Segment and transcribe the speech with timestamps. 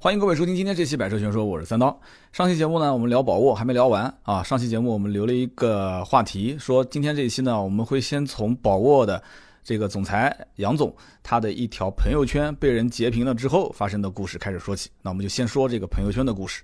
[0.00, 2.00] 欢迎各位收听今天这期《百车全说》，我是三刀。
[2.30, 4.40] 上期节目呢，我们聊宝沃还没聊完啊。
[4.44, 9.20] 上期节目我们留了一个话题，说今天这一期呢，我们会先从宝沃的
[9.64, 14.88] 这个总裁杨总他的一条朋友圈被人截屏了之后发生的故事开始说起。
[15.02, 16.62] 那我们就先说这个朋友圈的故事。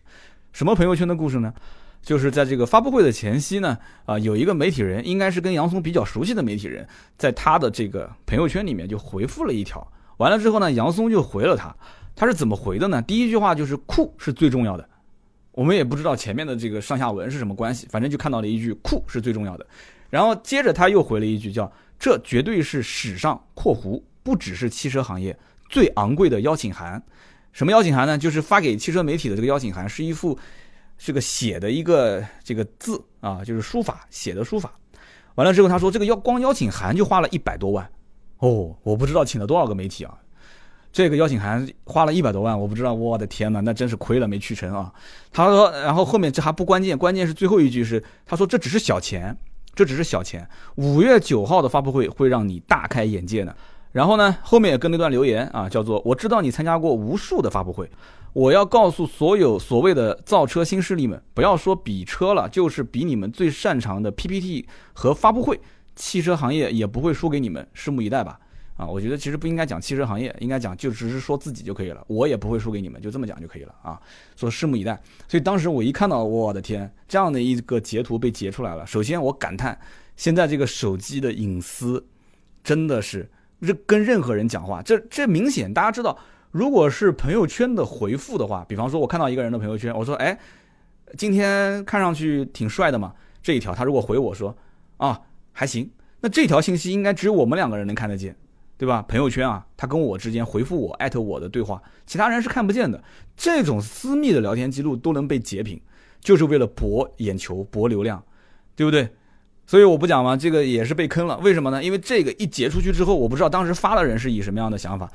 [0.52, 1.52] 什么朋友圈的故事呢？
[2.02, 6.86] 就是在这个发布会的前夕呢，啊，有一个媒体人，应该是跟杨松比较熟悉的媒体人，
[7.18, 9.84] 在他的这个朋友圈里面就回复了一条。
[10.18, 11.74] 完了之后呢，杨松就回了他。
[12.16, 13.02] 他是怎么回的呢？
[13.02, 14.88] 第一句话就是酷是最重要的，
[15.50, 19.66] 我们也不知道前面的这个上下文是什么关系，反正就看到了一句酷是最重要的。
[20.10, 25.36] 然后接着他又回了一句叫这绝对是史上（括弧不只是汽车行业）
[25.68, 27.02] 最昂贵的邀请函。
[27.50, 28.16] 什么邀请函呢？
[28.16, 30.38] 就是发给汽车媒体的这个邀请函，是一副
[30.96, 34.72] 这个写的一个这个字啊，就是书法写的书法。
[35.34, 37.90] 完了之后他说这个邀光邀请函就花了一百多万
[38.38, 40.14] 哦，我不知道请了多少个媒体啊。
[40.92, 44.92] 这个邀请函花了一百多万，我不知道，我的天哪，那真是亏了没去成啊！
[45.32, 49.36] 他说，然后后面这还不关键，关键是最后一句是，他说这只是小钱，
[49.74, 50.48] 这只是小钱。
[50.76, 53.52] 五月九号的发布会会让你大开眼界呢。
[53.90, 57.90] 然后呢，后面也跟了一段留言啊，叫做我知道你参加过无数的发布会，
[58.32, 65.60] 我要告诉所有所谓的造车新势力们，不要说比车了，就是比你们最擅长的 PPT 和发布会，
[65.96, 68.38] 汽车行业也不会输给你们，拭目以待吧。
[68.76, 72.04] 啊，我觉得其实不应该讲汽车行业，应该讲就只是说自己就可以了。
[72.08, 74.00] 我也不会输给你们，就这么讲就可以了啊。
[74.34, 75.00] 说拭目以待。
[75.28, 78.84] 所以当时我一看到，我的天，这样的一个截图被截出来了。
[78.84, 79.78] 首先我感叹，
[80.16, 82.04] 现在这个手机的隐私
[82.64, 86.18] 真的是任跟任何人讲话，这这明显大家知道，
[86.50, 90.36] 如果是朋友圈的回复的话，比方说我看到一个人的朋友圈，我说哎，
[91.16, 94.56] 今天看上去挺帅的嘛，这一条他如果回我说
[94.96, 95.20] 啊
[95.54, 98.36] 还行，那这条信息应该只有我们两个人能看得见。
[98.76, 99.00] 对吧？
[99.06, 103.02] 朋友圈啊，他跟我之间回复我艾特我的对话，其他人是看不见的。
[103.36, 105.80] 这种私密的聊天记录都能被截屏，
[106.20, 108.20] 就是为了博眼球、博流量，
[108.74, 109.08] 对不对？
[109.64, 111.38] 所以我不讲嘛，这个也是被坑了。
[111.38, 111.82] 为什么呢？
[111.82, 115.08] 因为这个一截出去之后，我不知道当时发的人是以什么样的想法，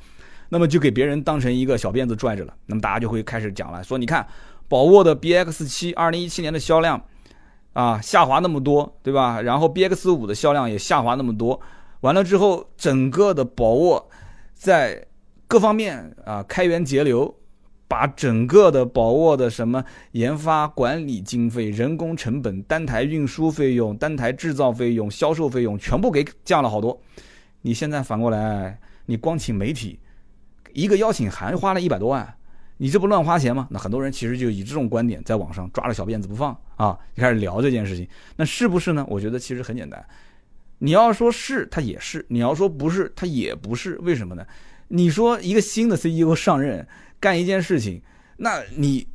[0.48, 2.54] 那么就给别人当成一个小辫子拽着了。
[2.64, 4.26] 那么大家就会开始讲了，说你看
[4.68, 7.04] 宝沃的 BX 七二零一七年的销量
[7.80, 9.40] 啊下滑那么多，对吧？
[9.40, 11.58] 然后 BX 五的销量也下滑那么多。
[12.00, 14.10] 完了之后，整个的宝沃
[14.54, 15.06] 在
[15.46, 17.34] 各方面啊开源节流，
[17.88, 19.82] 把整个的宝沃的什么
[20.12, 27.00] 研发管理经费、人工成本、单台运输费用、单台制造费用、销售费用全部给降了好多。
[27.62, 29.98] 你现在反过来，你光请媒体
[30.72, 32.34] 一个邀请函花了一百多万，
[32.82, 33.68] 你这不乱花钱吗？
[33.70, 38.08] 那很多人其实就以这种观点在网上抓着小辫子不放啊，就开始聊这件事情。
[38.36, 39.04] 那是不是呢？
[39.06, 40.02] 我觉得其实很简单。
[40.78, 43.98] 你要说是，他也是；你要说不是，他也不是。
[43.98, 44.46] 为什么呢？
[44.88, 46.86] 你说一个新的 CEO 上任
[47.20, 48.00] 干一件事情，
[48.38, 49.06] 那你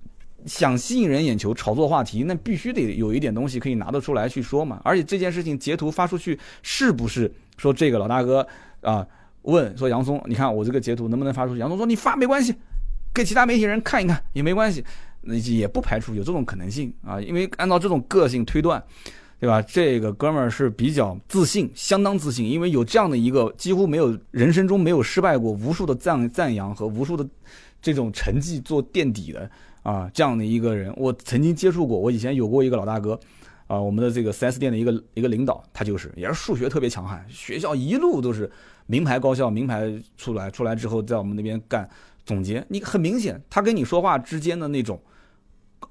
[0.45, 4.79] 想吸引人眼球、炒作话题，那必须得有一点东西可以拿得出来去说嘛。
[4.83, 8.47] 而且这件事情截图发出去，是不是说这个老大哥
[8.81, 9.07] 啊
[9.41, 11.59] 问说杨松，你看我这个截图能不能发出去？
[11.59, 12.53] 杨松说你发没关系，
[13.15, 14.83] 给其他媒体人看一看也没关系，
[15.21, 17.19] 那也不排除有这种可能性啊。
[17.19, 18.83] 因为按照这种个性推断。
[19.37, 19.61] 对吧？
[19.61, 27.27] 这个哥们儿是比较自信，相当自信，因为有这样的一个几乎没有人生中没有失败过，无数的赞赞扬和无数的
[27.81, 29.47] 这种成绩做垫底的
[29.83, 31.99] 啊，这样的一个人，我曾经接触过。
[31.99, 33.19] 我以前有过一个老大哥，
[33.67, 38.49] 啊，我们的这个 4S 店的一个一个领导，他就是也是数学特别强悍，学校一路都是
[38.87, 41.87] 名牌高校，名牌出来，出来之后在我们那边干
[42.25, 42.65] 总结。
[42.69, 45.01] 你很明显，他跟你说话之间的那种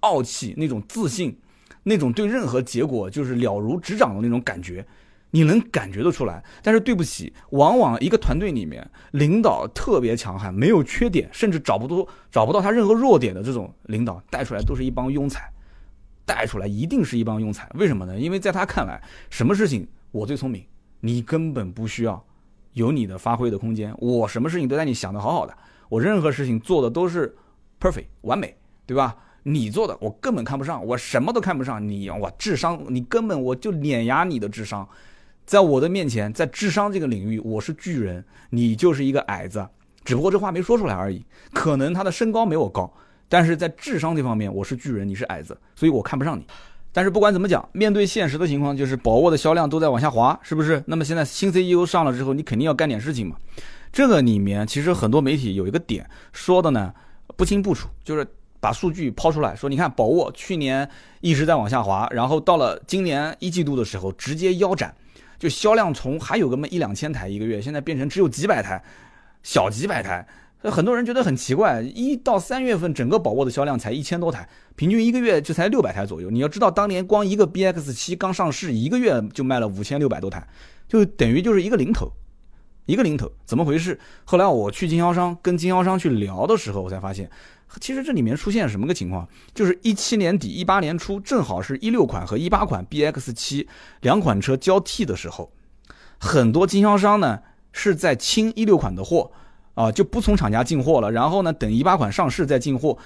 [0.00, 1.38] 傲气，那种自信。
[1.86, 4.86] 那种对任何结果就是了如指掌的那种感觉，
[5.32, 6.42] 你能感觉得出来。
[6.62, 15.52] 但是对不起，往往一个团队里面，领导特别强悍，没有缺点，甚至找不到找不到他任何弱点的这种领导，带出来都是一帮庸才，
[16.24, 17.70] 带出来一定是一帮庸才。
[17.74, 18.18] 为什么呢？
[18.18, 20.64] 因为在他看来，什么事情我最聪明，
[21.00, 22.24] 你根本不需要
[22.72, 23.94] 有你的发挥的空间。
[23.98, 25.54] 我什么事情都在你想的好好的，
[25.88, 27.34] 我任何事情做的都是
[27.80, 28.56] perfect 完美，
[28.86, 29.16] 对吧？
[29.46, 34.88] 你做的我根本看不上，我什么都看不上你，我智商你根本我就碾压你的智商，
[35.44, 39.68] 在我的面前，在智商这个领域我是巨人，你就是一个矮子，
[40.02, 41.22] 只不过这话没说出来而已。
[41.52, 42.90] 可能他的身高没我高，
[43.28, 46.46] 但是在智商这方面我是巨人，你是矮子，所以我看不上你。
[46.90, 50.82] 但是不管怎么讲，面对现实的情况，就是宝沃的销量都在往下滑，是不是？
[50.86, 53.36] 那么现在新 CEO 上了之后，你肯定要干点事情嘛。
[53.94, 56.92] 这个里面其实很多媒体有一个点说的呢
[57.36, 58.26] 不清不楚，就是。
[58.60, 60.88] 把数据抛出来说，你看宝沃去年
[61.20, 64.94] 一直在往下滑，然后到了今年一季度的时候直接腰斩，
[65.38, 68.82] 就销量从还有个么一两千台一个月，现在变成只有几百台，
[69.42, 70.26] 小几百台，
[70.62, 76.30] 很多人觉得很奇怪，一到三月份整个宝沃的销量才一千多台，平均一个月就才六百台左右。
[76.30, 80.48] 你要知道，当年光一个 BX 七刚上市，一个月就卖了五千六百多台，
[80.88, 82.10] 就等于就是一个零头，
[82.86, 83.98] 一个零头，怎么回事？
[84.24, 87.30] 后来我去经销商跟经销商去聊的时候，我才发现，
[87.80, 89.28] 其实这里面出现什么个情况？
[89.54, 93.68] 就是一七年底、一八年初，正好是一六款和一八款 BX 七
[94.00, 95.50] 两款车交替的时候，
[96.18, 97.40] 很多经销商呢
[97.72, 99.30] 是在清一六款的货。
[99.74, 102.96] 啊，就不从厂家进货了，然后呢，等一八款上市再进货。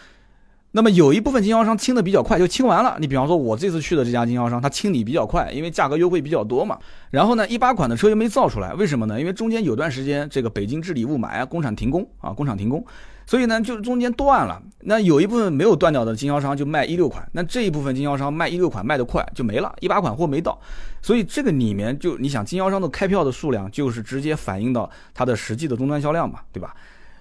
[0.73, 2.97] 那么有一部分经销商清的比较快，就清完了。
[3.01, 6.79] 你比方说，我这次去的这家经销商，他清理比较快，因为价格优惠比较多嘛。
[7.11, 9.19] 然后呢，一八款的车又没造出来，为什么呢？
[9.19, 12.85] 因为中间有段时间这个北京治理雾霾啊，工厂停工啊，工厂停工。
[13.27, 14.63] 所以呢，就中间断了。
[14.81, 20.59] 那有一部分没有断掉的经销商就卖一六款，那这一部分经销商卖一六款卖得快就没了，一八款货没到。
[21.01, 26.75] 所以这个里面就你想，经销商的开票的数量就是直接反映到它的实际的终端销量嘛，对吧？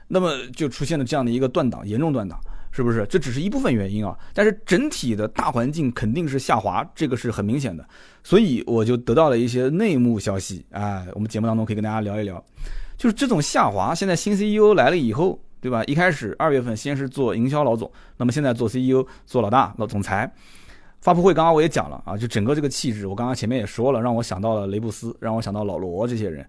[0.10, 2.40] 那么就出现了这样的一个断档，严重断档，
[2.72, 3.06] 是不是？
[3.10, 7.88] 这只是一部分原因啊，但是整体的大环境肯定是下滑，这个是很明显的。
[8.24, 12.44] 所以我就得到了一些内幕消息啊，我们节目当中可以跟大家聊一聊，
[12.98, 15.40] 就是这种下滑，现在新 CEO 来了以后。
[15.60, 15.84] 对吧？
[15.86, 20.32] 一开始二月份先是做营销老总，那么现在做 CEO 做老大老总裁。
[21.02, 26.48] 发布会刚刚我也讲了啊，就整个这个气质，我刚刚前面也说了，让我想到了雷布斯，让我想到老罗这些人。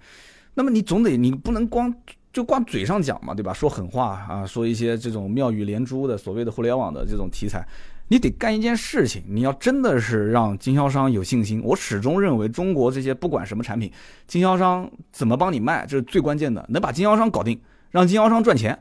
[0.53, 1.93] 那么你总得你不能光
[2.39, 3.53] 就光嘴上讲嘛，对吧？
[3.53, 7.67] 说狠话啊，说一些这种妙语连珠的所谓的互联网的这种题材，
[8.07, 11.61] 你得干一件事情，你要真的是让经销商有信心。
[11.65, 13.91] 我始终认为中国这些不管什么产品，
[14.29, 18.79] 经销商怎么帮你卖，这是最关键的，能把经销商搞定，让经销商赚钱。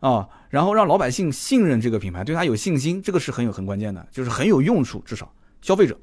[0.00, 5.00] 啊，然后让老百姓信任这个品牌，对他有信心，这个是很有很关键的，就是很有用处。
[5.06, 5.96] 至少消费者、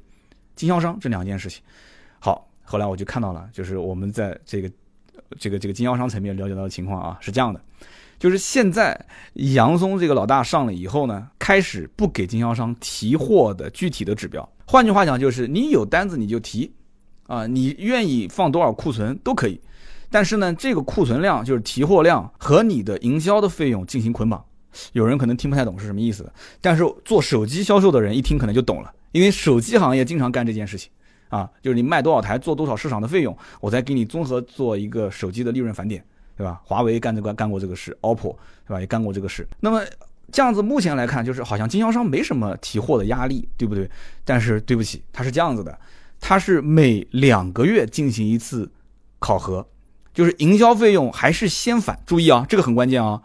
[0.54, 1.62] 经销商这两件事情。
[2.18, 4.70] 好，后来我就看到了，就是我们在这个
[5.38, 7.60] 这个这个经销商层面了解到的情况啊，是这样的，
[8.18, 8.98] 就是现在
[9.34, 14.48] 杨松这个老大上了以后呢，开始不给经销商提货的具体的指标。
[14.66, 16.72] 换句话讲，就是你有单子你就提，
[17.26, 19.60] 啊，你愿意放多少库存都可以。
[20.10, 24.44] 但是呢，这个库存量就是提货量和你的营销的费用进行捆绑。
[24.92, 26.30] 有人可能听不太懂是什么意思，
[26.60, 30.90] 但是做手机销售的人一听可能就懂了，因为手机行业经常干这件事情
[31.28, 36.04] 啊，就是你卖多少台做多少市场的费用，我再给你综合做一个手机的利润返点，
[36.36, 36.60] 对吧？
[36.64, 38.36] 华为干这个干过这个事，OPPO
[38.66, 38.80] 对吧？
[38.80, 39.46] 也干过这个事。
[39.60, 39.82] 那么
[40.32, 43.88] 这样子目前来看，就是好像经销商没什么提货的压力，对不对？
[44.24, 45.78] 但是对不起，它是这样子的，
[46.20, 48.70] 它是每两个月进行一次
[49.18, 49.66] 考核。
[50.12, 53.20] 就是营销费用还是先返，注意啊，这个很关键啊。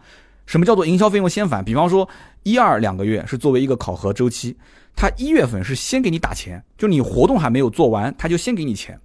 [0.45, 1.63] 什么叫做营销费用先返？
[1.63, 2.07] 比方说
[2.43, 4.57] 一二两个月是作为一个考核周期，
[4.95, 8.99] 他一月份是先给你打钱，就你活动还没有做完，他就先给你钱。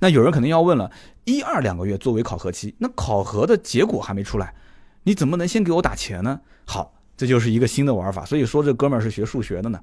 [0.00, 0.90] 那有人可能要问了，
[1.24, 4.54] 一二两个月作为考核期，那考核的结果还没出来，
[5.04, 6.40] 你怎么能先给我打钱呢？
[6.64, 8.24] 好，这就是一个新的玩法。
[8.24, 9.80] 所以说这哥们儿是学数学的呢，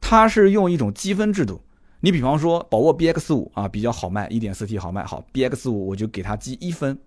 [0.00, 1.60] 他是用一种积分制度。
[2.00, 6.98] 你比方说宝沃 BX 五啊比较好卖，一点四 T 好卖，好 BX 五我就给他积一分，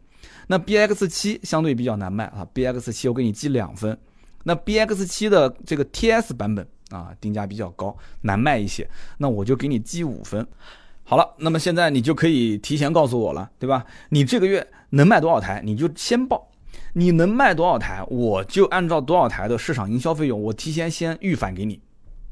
[0.47, 3.97] 那 BX 七相对比较难卖啊，BX 七我给你积两分，
[4.43, 8.87] 那 BX 七的这个 TS 版本啊定价比较高，难卖一些，
[9.17, 10.45] 那我就给你积五分。
[11.03, 13.85] 好了，那么现在你就可以提前告诉我了，对吧？
[14.09, 16.49] 你这个月能卖多少台，你就先报，
[16.93, 21.79] 你能卖多少台，我就按照多少台的市场营销费用，我提前先预返给你，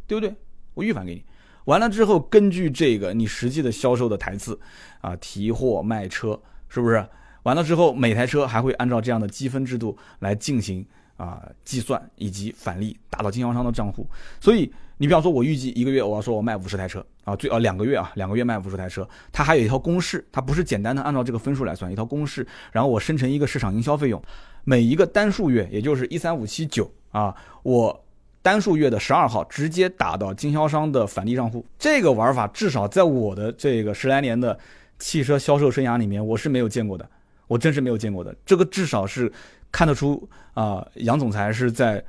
[0.07, 0.35] 对不对？
[0.73, 1.23] 我预返给你。
[1.65, 4.59] 完了之后，根据这个你实际的销售的台次，
[5.01, 7.07] 啊，提货卖车，是不是？
[7.43, 10.83] 完了之后，每台车还会按照这样的积分制度来进行
[11.23, 14.05] 啊计算以及返利，打到经销商的账户。
[14.39, 24.21] 所以，你比方说，我预计一个月我要说我卖五十台车啊，最啊两个月啊，两个月卖五十台车，它还有一套公式，它不是简单的按照这个分数来算，一套公式，然后我生成一个市场营销费用，
[24.63, 27.99] 每一个单数月，也就是一三五七九啊，我。
[28.43, 34.59] 单数月的十二号直接打到经销商的返利账户，这个玩法至少在我的这个十来年的
[34.99, 37.09] 汽车销售生涯里面，我是没有见过的，
[37.47, 38.35] 我真是没有见过的。
[38.45, 39.31] 这个至少是
[39.73, 42.01] 看得出啊，杨总裁是在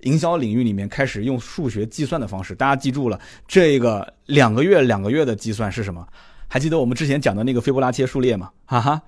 [0.00, 2.54] 营销领域里面开始用数学计算的方式。
[2.54, 6.04] 大家记住了，这个两个月两个月的计算是什么？
[6.48, 8.50] 还记得我们之前讲的那个斐波拉切数列吗？
[8.64, 9.02] 哈哈，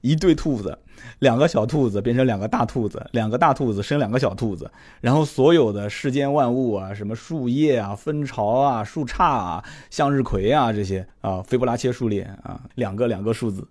[0.00, 0.78] 一对兔子，
[1.20, 13.66] 两个小兔子变成两个大兔子，两个大兔子生两个小兔子，然后所有的世间万物啊，什么树叶啊、蜂巢啊、树杈啊、向日葵啊这些啊，斐波拉切数列啊，两个两个数字，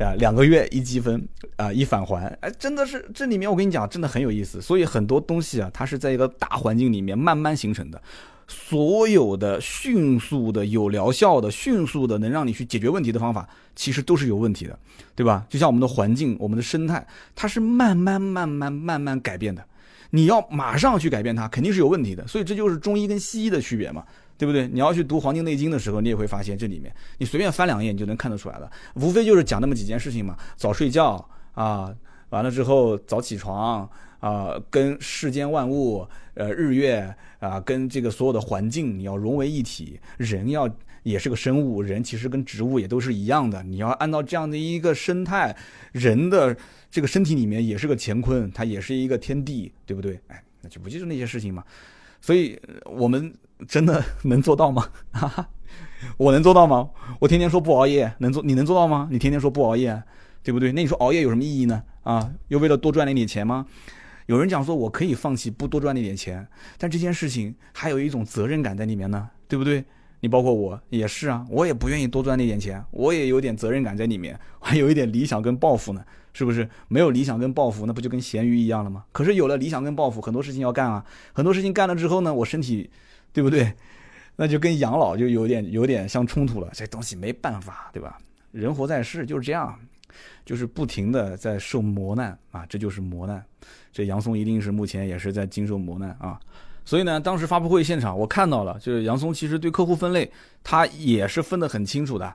[0.00, 4.60] 啊，两个月一积分啊，一返还，哎，真的是这里面我跟你讲，真的很有意思。
[4.60, 8.00] 所以很多东西啊，它是在一个大环境里面慢慢形成的。
[8.48, 14.76] 所有的迅速的、有疗效的、迅速的能让你去解决问题的方法，其实都是有问题的，
[15.14, 15.46] 对吧？
[15.48, 19.62] 就像我们的环境、我们的生态，它是慢慢、慢慢、慢慢改变的。
[20.10, 22.26] 你要马上去改变它，肯定是有问题的。
[22.26, 24.02] 所以这就是中医跟西医的区别嘛，
[24.38, 24.66] 对不对？
[24.66, 28.70] 你要去读《黄帝内经》的时候，你也会发现这里面，你随便翻两页，你就能看得出来了。
[28.94, 31.94] 无非就是讲那么几件事情嘛：早睡觉啊，
[32.30, 33.86] 完了之后早起床
[34.20, 40.00] 啊，跟世间万物、呃日月啊，跟这个所有的环境你要融为一体。
[40.16, 40.68] 人要
[41.02, 43.62] 也是个生物，人其实跟植物也都是一样的。
[43.62, 45.56] 你要按照这样的一个生态，
[45.92, 46.56] 人的。
[46.90, 50.18] 这个身体里面也是个乾坤，它也是一个天地，对不对？
[50.28, 51.62] 哎，那就不就是那些事情吗？
[52.18, 53.30] 所以我们
[53.68, 54.88] 真的能做到吗？
[55.12, 55.46] 哈哈，
[56.16, 56.88] 我能做到吗？
[57.20, 58.42] 我天天说不熬夜，能做？
[58.42, 59.06] 你能做到吗？
[59.10, 60.02] 你天天说不熬夜，
[60.42, 60.72] 对不对？
[60.72, 61.82] 那你说熬夜有什么意义呢？
[62.04, 63.66] 啊，又为了多赚那点钱吗？
[64.28, 69.82] 有人讲说我可以放弃不多赚那点钱，但这件事情还有一种责任感在里面呢，对不对？
[70.20, 76.04] 你包括我也是啊，我也不愿意多赚那点钱，我也有点责任感在里面， 还有一点理想跟抱负呢。
[76.34, 79.04] 是不是没有理想跟抱负，那不就跟咸鱼一样了吗？
[79.12, 82.90] 可是有了理想跟抱负，很多事情要干啊，很多事情干了之后呢，我身体，
[83.32, 83.72] 对不对？
[84.36, 86.68] 那就跟养老就有点有点相冲突了。
[86.74, 88.18] 这东西没办法，对吧？
[88.52, 89.76] 人活在世就是这样，
[90.44, 93.44] 就是不停的在受磨难啊，这就是磨难。
[93.92, 96.38] 这杨松一定是目前也是在经受磨难啊。
[96.84, 100.30] 所以呢，当时发布会现场我看到了，就是杨松其实对客户分类，
[100.64, 102.34] 他也是分得很清楚的。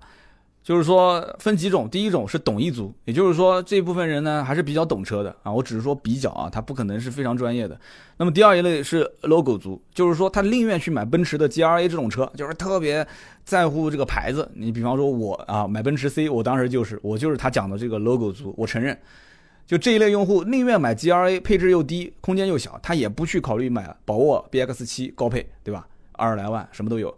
[0.63, 7.77] 就是说分几种，第一种是懂一族，也就是说这部分人呢还是比较懂车的啊，我只是说比较啊，他不可能是非常专业的。
[8.15, 13.05] 那么第二一类是 logo 族，就是说他宁愿去买奔驰的 G R A 这种车，就是特别
[13.43, 14.49] 在乎这个牌子。
[14.53, 18.97] 你比方说我啊买奔驰 C，我当时就是我就是他讲的这个 logo 族，我承认，
[19.67, 25.85] 就这一类用户宁愿买 G R A，配置又低，空间又小，他也不去考虑买宝沃 B X 七高配，对吧？
[26.13, 27.13] 二十来万什么都有。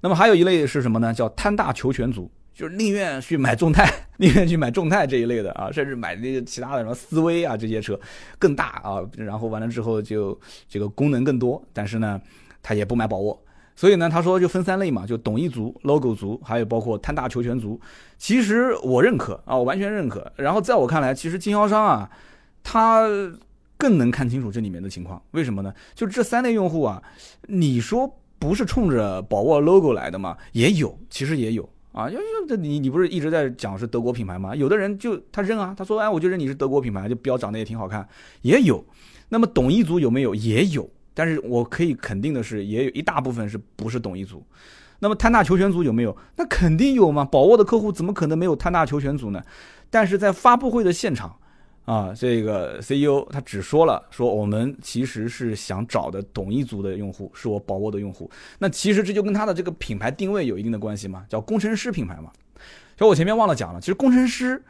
[0.00, 1.14] 那么还有一类是什么呢？
[1.14, 2.28] 叫贪大求全族。
[2.58, 3.88] 就是宁愿去买众泰，
[4.18, 7.98] 宁愿去买众泰这一类的啊，甚至买那个其他的什么思威啊这些车
[8.36, 10.36] 更大啊，然后完了之后就
[10.68, 12.20] 这个功能更多，但是呢，
[12.60, 13.40] 他也不买宝沃。
[13.76, 17.80] 所以呢，他说就分三类嘛，就懂一族、logo 族，还有包括贪大求全族。
[18.18, 20.32] 其实我认可啊，我完全认可。
[20.34, 22.10] 然后在我看来，其实经销商啊，
[22.64, 23.06] 他
[23.76, 25.22] 更能看清楚这里面的情况。
[25.30, 25.72] 为什么呢？
[25.94, 27.00] 就这三类用户啊，
[27.42, 30.36] 你说不是冲着宝沃 logo 来的吗？
[30.50, 31.70] 也有，其实也有。
[31.98, 34.54] 啊，因为这你你不是一直在讲是德国品牌吗？
[34.54, 38.08] 有的人就他认啊，他说哎，我就认你是德国品牌，就标长得也挺好看，
[38.42, 38.84] 也有。
[39.30, 40.32] 那么懂一族有没有？
[40.32, 40.88] 也有。
[41.12, 44.46] 但是我可以肯定的是，也有一大部分是不是懂一族。
[45.00, 46.16] 那么贪大求全族有没有？
[46.36, 47.24] 那肯定有嘛。
[47.24, 49.42] 宝沃的客户怎么可能没有贪大求全族呢？
[49.90, 51.36] 但是在发布会的现场。
[51.88, 58.30] 啊，这个 CEO 他只说了说我们其实是想找的懂一族的用户，是我宝沃的用户。
[58.58, 62.30] 那其实这就跟他的这个品牌定位有一定的关系嘛，叫工程师品牌嘛。
[62.98, 64.62] 所以我前面忘了讲了，其实工程师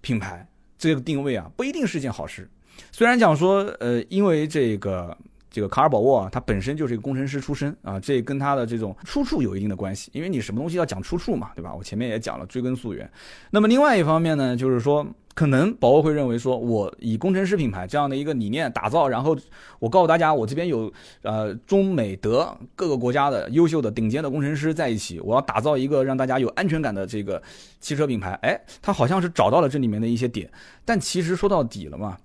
[0.00, 0.46] 品牌
[0.78, 2.48] 这个定位啊，不一定是件好事。
[2.92, 5.18] 虽然讲说，呃，因为这个
[5.50, 10.10] 这个卡尔宝沃啊，他本身就是一个工程师出身啊，这跟他的这种出处有一定的关系。
[10.14, 11.74] 因为你什么东西要讲出处嘛，对吧？
[11.74, 13.10] 我前面也讲了追根溯源。
[13.50, 15.06] 那么另外一方面呢，就是说。
[15.32, 19.34] 可能宝沃会认为说，我以工程师品牌这样的一个理念打造，然后
[19.78, 20.92] 我告诉大家，我这边有
[21.22, 27.40] 呃中美德各个国家的优秀的顶尖的工程师在一起，我要打造一个让大家有安全感的这个
[27.78, 28.32] 汽车品牌。
[28.42, 30.50] 哎，他好像是找到了这里面的一些点，
[30.84, 32.18] 但其实说到底了嘛，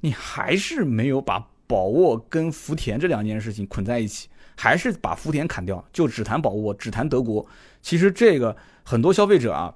[0.00, 7.46] 你还是没有把宝沃跟福田这两件事情捆在一起，还是把福田砍掉，就只谈宝沃，只谈德国。
[7.80, 9.72] 其实这个很多消费者啊。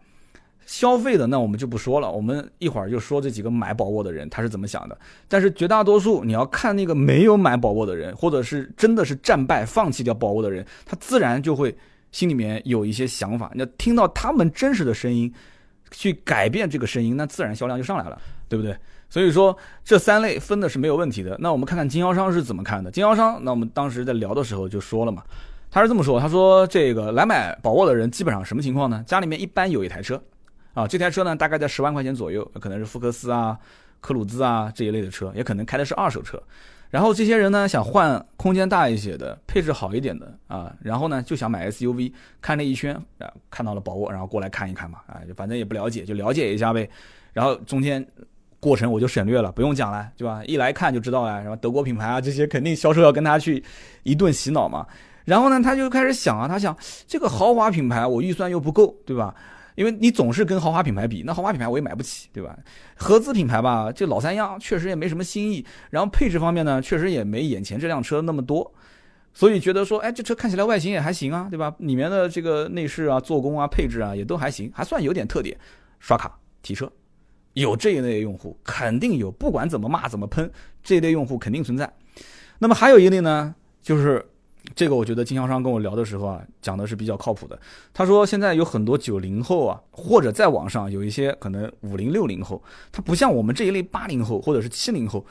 [0.65, 4.97] 消费的那我们就不说了，我们一会儿就说这几个买宝沃的人他是怎么想的。
[5.29, 11.77] 但是绝大多数你要看那个没有买宝沃的人，或者是真的是战败放弃掉宝沃的人，他自然就会
[12.13, 13.51] 心里面有一些想法。
[13.57, 15.31] 那听到他们真实的声音，
[15.91, 18.19] 去改变这个声音，那自然销量就上来了，
[18.49, 18.75] 对不对？
[19.12, 19.54] 所以说
[19.85, 21.37] 这三类分的是没有问题的。
[21.38, 22.90] 那我们看看经销商是怎么看的。
[22.90, 25.23] 经销商，那我们当时在聊的时候就说了嘛，
[25.71, 29.04] 他是这么说，他说这个来买宝沃的人基本上什么情况呢？
[29.07, 30.19] 家里面一般有一台车。
[30.73, 33.59] 啊，这台车呢，大概在十万块钱左右，可能是福克斯啊、
[34.00, 36.42] 科鲁兹啊这一类的车，也可能开的是二手车。
[36.88, 46.88] 然后这些人呢，想换空间大一些的、配置好一点的啊，然后呢就想买 SUV，看了一圈啊，看到了宝沃，然后过来看一看嘛，啊，反正也不了解，就了解一下呗。
[47.35, 48.07] 然后中间
[48.62, 50.40] 过程我就省略了，不用讲了，对吧？
[50.47, 53.61] 一来看就知道了，什么德国品牌啊这些，肯定销售要跟他去
[54.04, 54.87] 一顿洗脑嘛。
[55.25, 56.76] 然后呢，他就开始想啊，他想
[57.09, 59.35] 这个豪华品牌我预算又不够，对吧？
[59.75, 62.57] 因为你总是跟豪华品牌比，那豪华品牌我也买不起，对吧？
[62.95, 65.66] 合资品牌吧，就老三样，确实也没什么新意。
[65.90, 68.73] 然后配置方面呢，确实也没眼前这辆车那么多。
[69.35, 71.75] 所以觉得说，哎，这车看起来外形也还行啊，对吧？
[71.78, 75.59] 里面的这个内饰啊、做工啊、配置啊也都还行，还算有点特点。
[75.99, 76.92] 刷卡提车，
[77.54, 80.50] 有这一类用户肯定有，不管怎么骂怎么喷，
[80.82, 81.92] 这一类用户肯定存在。
[82.59, 84.25] 那么还有一类呢，就是
[84.75, 87.59] 这个我觉得经销商跟我聊的时候啊，讲的是比较靠谱的。
[87.92, 95.25] 他说现在有很多九零后啊，或者在网上有一些可能五零六零后，他不像我们这一类八零后或者是七零后。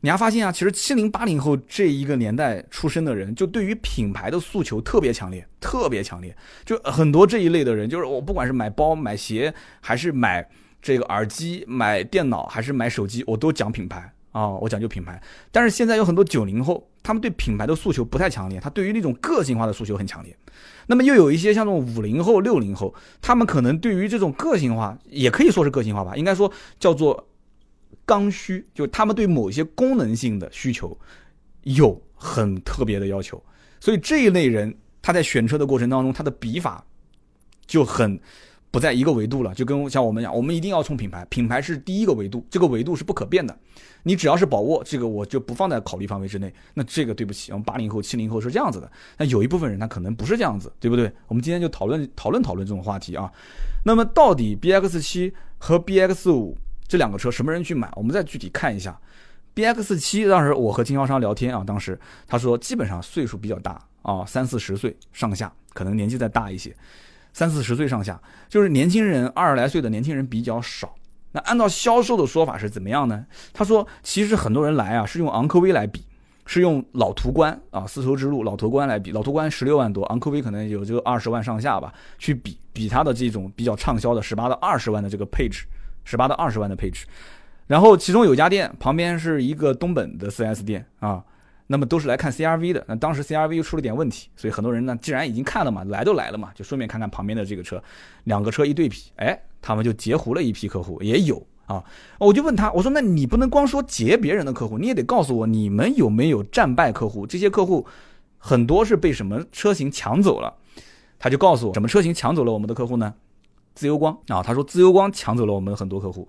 [0.00, 6.32] 你还发现啊，其实七零八零后这一个年代出生的人，就对于品牌的诉求特别强烈，特别强烈。
[6.64, 10.48] 就很多这一类的人，就是我不管是买包、买鞋，还是买
[10.80, 15.20] 这个耳机、买电脑，还是买手机，我都讲品牌啊，我讲究品牌。
[15.50, 20.36] 但是现在有很多九零后，他们对品牌的诉求不太强烈，他对于那种个性化的诉求很强烈。
[20.86, 27.26] 那么又有一些像这种五零后、六零后，他们可能对于这种个性化，也可以说是个性化吧，应该说叫做。
[28.04, 30.98] 刚需就他们对某些功能性的需求
[31.64, 33.42] 有很特别的要求，
[33.80, 36.82] 所以这一类人他在选车的过程当中，他的笔法
[37.66, 38.18] 就很
[38.70, 39.54] 不在一个维度了。
[39.54, 43.56] 就跟像我们讲，我们一定要冲品牌，品牌是第一个维度，这个维度是不可变的。
[44.04, 46.52] 你只要是宝沃，这个我就不放在考虑范围之内。
[46.74, 48.90] 那这个对不起，我们八零后、七零后是这样子的。
[49.16, 51.12] 那有一部分人他可能不是这样子，对不对？
[51.26, 53.30] 我们今天就讨论讨论讨论这种话题啊。
[53.84, 56.56] 那么到底 B X 七和 B X 五？
[56.86, 57.92] 这两个车什么人去买？
[57.96, 58.98] 我们再具体看一下。
[59.52, 66.74] B X 七当时我和经销商聊天啊，当时他说基本上岁数比较大啊，三四十岁上下，可能年纪再大一些，
[67.32, 70.94] 三四十岁上下，就是年轻人二十来岁的年轻人比较少。
[71.32, 73.26] 那按照销售的说法是怎么样呢？
[73.52, 76.04] 他说其实很多人来啊是用昂科威来比，
[76.46, 85.66] 是用老途观啊丝绸之路老途观来比，老途观十六万多，昂科威可能有这个二十万上下吧，去比比它的这种比较畅销的十八到二十万的这个配置。
[86.04, 87.04] 十八到二十万的配置，
[87.66, 91.22] 然后其中有家店旁边是一个东本的 4S 店啊，
[91.68, 92.84] 那么都是来看 CRV 的。
[92.88, 97.80] 那当时 CRV 又出了点问题，所以很多人呢，既然已经看了嘛，来都来了嘛，就顺便看看旁边的这个车，
[98.24, 101.84] 两个车一对比，哎，他们就截胡了一批客户，也有啊。
[102.18, 107.26] 我就问他，我说那你不能光说截别人的客户，你也得告诉我你们有没有战败客户？
[107.26, 107.86] 这些客户
[108.38, 110.52] 很多是被什么车型抢走了？
[111.18, 113.14] 他就告诉我，什么车型抢走了我们的客户呢？
[113.74, 116.26] 自由光啊，他说自由光抢走了我们很多客户，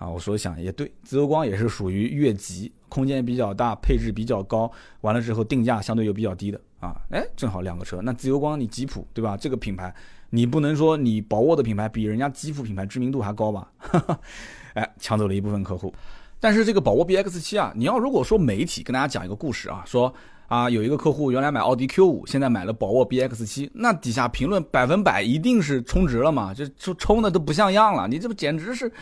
[0.00, 4.68] 啊，我说想也对，自由光也是属于越级，空间比较大，配置比较高，
[5.02, 9.36] 完了之后定价相对又比较低的啊，哎，正好两个车，那自由光你吉普对吧？
[9.36, 9.94] 这个品牌
[10.30, 13.70] 你不能说你宝沃的品牌比人家吉普品牌知名度还高吧？
[14.72, 15.92] 哎，抢走了一部分客户，
[16.40, 20.10] 但是这个宝沃 BX 七啊，你要如果说媒体跟大家讲一个故事啊，说。
[20.50, 26.52] 啊，有一个客户原来买奥迪 Q 五，现在买了宝沃 BX 七，那底下评论百分百一定是充值了嘛？
[26.52, 28.92] 这充充的都不像样了，你这不简直是，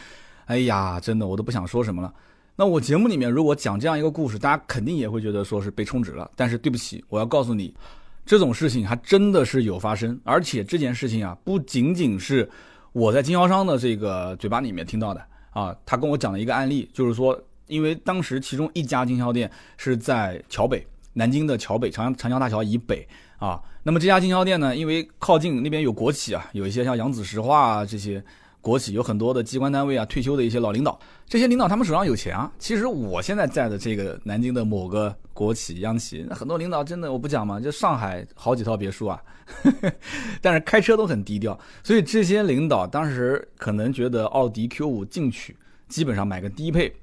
[0.48, 2.12] 哎呀，真的我都不想说什么了。
[2.56, 6.28] 那我节目里面如果讲这样一个故事，大家肯定也会觉得说是被充值了。
[6.34, 7.72] 但是对不起，我要告诉你，
[8.24, 12.48] 这种事情还真的是有发生，而且这件事情啊，不仅仅是
[12.92, 20.84] 我在经销商的这个嘴巴里面听到的啊，他跟我讲了一个案例，就是说，因为当时其中一家经销店是在桥北。
[21.14, 23.04] 南京的桥北长江长江大桥以北
[23.38, 28.22] 啊，那么这家经销店呢，因为靠近那边有国企啊，有一些像扬子石化啊这些
[28.60, 32.50] 国企，有很多的机关单位啊，退休的一些老领导，这些领导他们手上有钱啊。
[32.58, 39.22] 其实我现在在的这个南京的某个国企央企，很多领导真的我不讲嘛，就上海好几套别墅啊，
[40.42, 45.56] 但是开车都很低调，所以这些领导当时可能觉得奥迪 Q 五进取，
[45.88, 46.94] 基本上买个低配。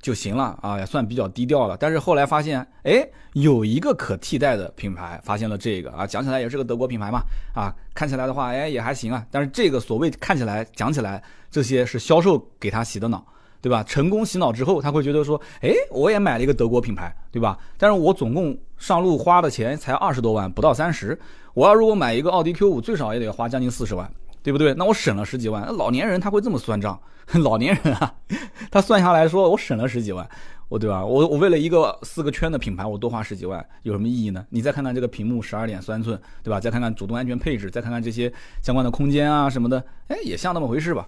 [0.00, 1.76] 就行了啊，也算比较低调了。
[1.76, 7.20] 但是后来发现，哎，有一个可替代的品牌，发现了这个啊，讲起来也是个德国品牌嘛，
[7.54, 9.24] 啊，看起来的话，哎，也还行啊。
[9.30, 13.24] 但是这个所谓看起来、讲起来，这些是销售给他洗的脑，
[13.60, 13.82] 对吧？
[13.82, 17.58] 成功洗脑之后，他会觉得说，哎，我也买了一个德国品牌，对吧？
[17.76, 21.18] 但是我总共上路花的钱才二十多万，不到三十。
[21.52, 24.10] 我要如果买一个奥迪 Q 五，最少也得花将近四十万。
[24.42, 24.74] 对不对？
[24.74, 25.66] 那我省了十几万。
[25.76, 27.00] 老年人他会这么算账，
[27.42, 28.14] 老年人啊，
[28.70, 30.28] 他算下来说我省了十几万，
[30.68, 31.04] 我对吧？
[31.04, 34.44] 我我为了一个四个圈的品牌，我多花十几万，有什么意义呢？
[34.50, 36.58] 你再看看这个屏幕十二点三寸，对吧？
[36.58, 41.06] 再看看主动安全配置，再看看这些相关的空间啊什么的，哎，也像那么回事吧。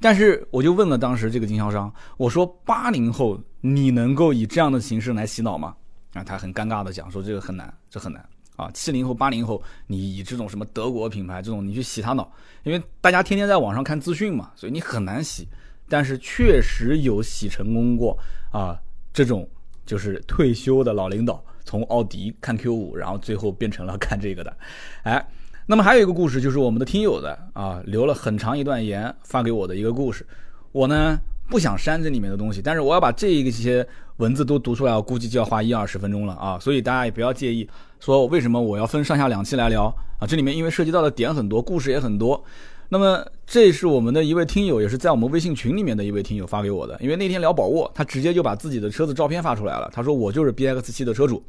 [0.00, 5.74] 但是我就问了当时这个经销商，我说八零后你能够以这样的形式来洗脑吗？
[6.14, 8.24] 啊，他很尴尬的讲说这个很难，这很难。
[8.56, 12.30] 啊，七零后、八零后，你以这种什么德国品牌这种，你去洗他脑，
[12.62, 15.48] 因为大家天天在网上看资讯嘛，所以你很难洗。
[15.88, 18.18] 但是确实有洗成功过
[18.50, 18.80] 啊，
[19.12, 19.46] 这种
[19.84, 24.56] 就是退休的老领导从奥迪看 Q 五，然后最后变成了看这个的。
[25.02, 25.22] 哎，
[25.66, 30.26] 那么还有一个故事，就是我们的听友的啊，留了很长一段言发给我的一个故事。
[30.72, 31.18] 我呢
[31.54, 33.86] 不想删这里面的东西，但是我要把这一些
[34.16, 36.58] 文字都读出来，我估计就要花一二十分钟了啊！
[36.58, 37.64] 所以大家也不要介意，
[38.00, 39.84] 说为什么我要分上下两期来聊
[40.18, 40.26] 啊？
[40.26, 42.42] 这里面因为涉及到的点很多，故事也很多。
[42.88, 51.40] 那么这是我们的一位听友，也是在我们微信群里面的一位听友发给我的，因为那天聊宝沃，他直接就把自己的车子照片发出来了，他说我就是 B X 七的车主。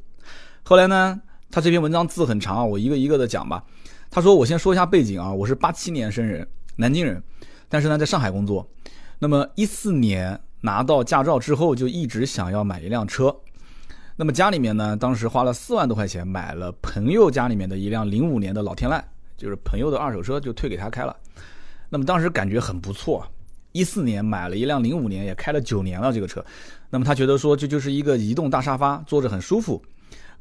[0.62, 3.64] 后来呢，他这篇文章字很长啊，我一个一个的讲吧。
[4.12, 7.24] 他说我先说一下背景啊，我是八七年生人，南京人，
[7.68, 8.70] 但是呢在上海工作。
[9.20, 13.36] 那么一四年拿到驾照之后，就一直想要买一辆车。
[14.18, 19.02] 那么家里面呢，当时花了四万多块钱买了朋友家里面的一辆零五年的老天籁，
[19.36, 21.16] 就是朋友的二手车，就退给他开了。
[21.90, 23.28] 那么当时感觉很不错，
[23.74, 26.44] 一四年买了一辆零五年，也开了九年了这个车。
[26.90, 29.82] 那么他觉得说这就是一个移动大沙发，坐着很舒服。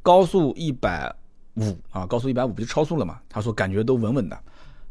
[0.01, 1.13] 高速一百
[1.55, 3.19] 五啊，高速一百五不就超速了嘛？
[3.27, 4.39] 他说感觉都稳稳的。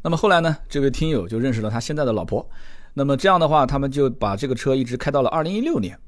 [0.03, 2.47] 那么后来呢，这位听友就认识了他现在的老婆。
[2.97, 5.99] 那么这样的话，他们就把这个车一直开到了二零一六年。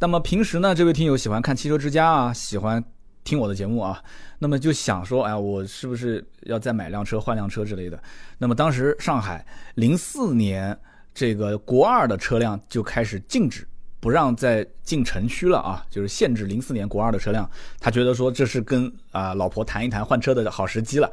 [0.00, 2.84] 那么平时呢，这位听友喜欢看汽车之家啊，喜欢
[3.22, 4.02] 听我的节目啊，
[4.40, 7.98] 那么就想说，哎，我是不是要再买辆车、换辆车之类的？
[8.36, 10.76] 那么当时上海零四年
[11.14, 13.64] 这个国二的车辆就开始禁止，
[14.00, 17.48] 不让再进城区了啊，就是限制零四年国二的车辆。
[17.78, 21.08] 他觉得说这是跟啊老婆谈一谈换车的好时机了，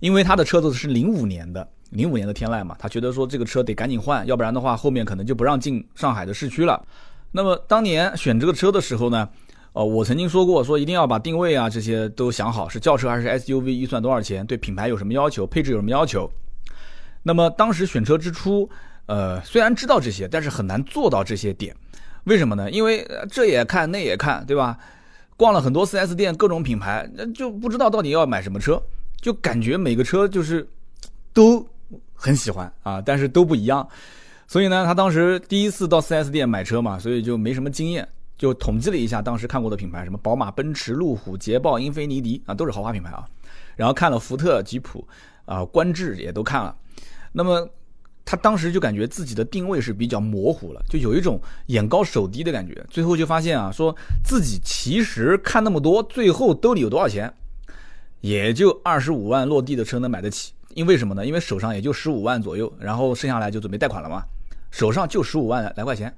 [0.00, 1.68] 因为他的车子是零五年的。
[1.92, 6.82] 零五年的天籁嘛，他觉得说这个车得赶紧换，要不然的话后面可能就不让进上海的市区了。
[7.30, 9.28] 那么当年选这个车的时候呢，
[9.72, 16.30] 呃，我曾经说过，说一定要把定位啊这些都想好，是轿车还是 SUV，预算多少钱，对品牌有什么要求，配置有什么要求。
[17.22, 18.68] 那么当时选车之初，
[19.06, 21.74] 呃，虽然知道这些，但是很难做到这些点。
[22.24, 22.70] 为什么呢？
[22.70, 24.78] 因为这也看那也看，对吧？
[25.36, 28.82] 逛了很多 4S 店，各种品牌，那就不知道到底要买什么车，
[29.20, 30.66] 就感觉每个车就是
[31.34, 31.66] 都。
[32.22, 33.86] 很喜欢啊，但是都不一样，
[34.46, 38.08] 所以呢，他当时第一次到 4S 店买车嘛，所以就没什么经验，
[38.38, 43.26] 就统计了一下当时看过的品牌，什么宝马、奔驰、路虎、捷豹、英菲尼迪啊，都是豪华品牌啊。
[43.74, 45.04] 然后看了福特、吉普
[45.46, 46.76] 啊、观致也都看了。
[47.32, 47.68] 那么
[48.24, 52.86] 他当时就感觉自己的定位是比较模糊了，就有一种眼高手低的感觉。
[52.88, 53.92] 最后就发现啊，说
[54.24, 57.32] 自己其实看那么多，最后兜里有多少钱，
[58.20, 60.52] 也就二十五万落地的车能买得起。
[60.74, 61.24] 因为什么呢？
[61.24, 64.22] 因为手上也就十五万左右，然后剩下来就准备贷款了嘛。
[64.70, 66.14] 手上就十五万来块钱，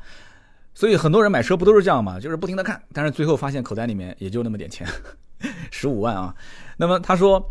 [0.74, 2.20] 所以很多人买车不都是这样嘛？
[2.20, 4.86] 就是不停的看，但是最后发现口袋里面也就那么点钱，
[5.72, 6.32] 十五万啊。
[6.76, 7.50] 那么他说，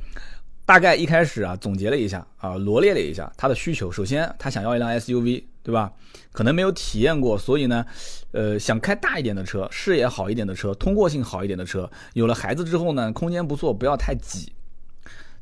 [0.66, 3.92] 大概一开始啊，总结了一下啊，罗列了一下他的需求。
[3.92, 5.92] 首先，他想要一辆 SUV，对吧？
[6.32, 7.86] 可能没有体验过，所以呢，
[8.32, 11.89] 呃，想开大一点的车，视野好一点的车，通过性好一点的车。
[12.13, 14.54] 有了孩子之后呢，空间不错，不要太挤。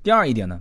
[0.02, 0.60] 第二一点呢。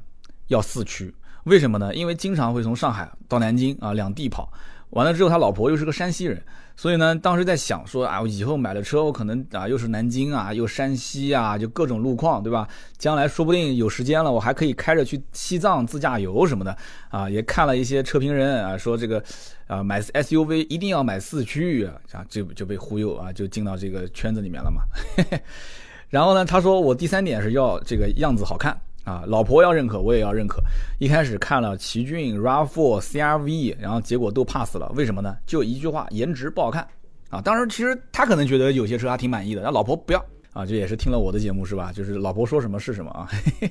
[0.50, 1.12] 要四驱，
[1.44, 1.94] 为什么呢？
[1.94, 4.52] 因为经常会从上海到南京啊，两地跑
[4.90, 6.42] 完了之后，他老婆又是个山西人，
[6.74, 12.66] 所以呢，当时在想说啊，我以后买了车，我可能啊，又是南京啊，又山西啊，就各种路况，对吧？
[12.98, 16.76] 将来说不定有时间了，我还可以开着去西藏自驾游什么的
[17.10, 17.30] 啊。
[17.30, 19.22] 也看了一些车评人啊，说这个
[19.68, 24.82] 啊，买 SUV 一定要买四驱啊，就就被忽悠啊，就进到这个圈子里面了嘛。
[26.10, 28.76] 然后呢，他说我第三点是要这个样子好看。
[29.10, 30.62] 啊，老婆要认可，我也要认可。
[31.00, 34.88] 一开始看了奇骏、RAV4、CRV，然后结果都 pass 了。
[34.94, 35.36] 为什么呢？
[35.44, 36.86] 就一句话，颜值不好看。
[37.28, 41.92] 啊，当时其实他可能觉得有些车还挺满意的，那老婆不要啊，这也是听了我的节目是吧？
[41.92, 43.28] 就是老婆说什么是什么啊。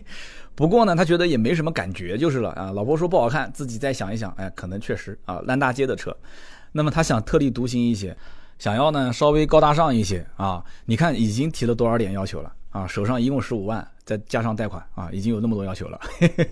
[0.56, 2.71] 不过呢，他觉得也没什么感觉就是了啊。
[2.71, 6.13] 老婆说不好看，自己再想一想，哎，可能确实啊，烂大街的车。
[6.73, 8.13] 那么他想特立独行一些，
[8.58, 10.62] 想要呢稍微高大上一些啊。
[10.84, 12.88] 你看已经提了多少点要求了啊？
[12.88, 13.86] 手上一共十五万。
[14.06, 16.00] 再加上贷款啊，已经有那么多要求了。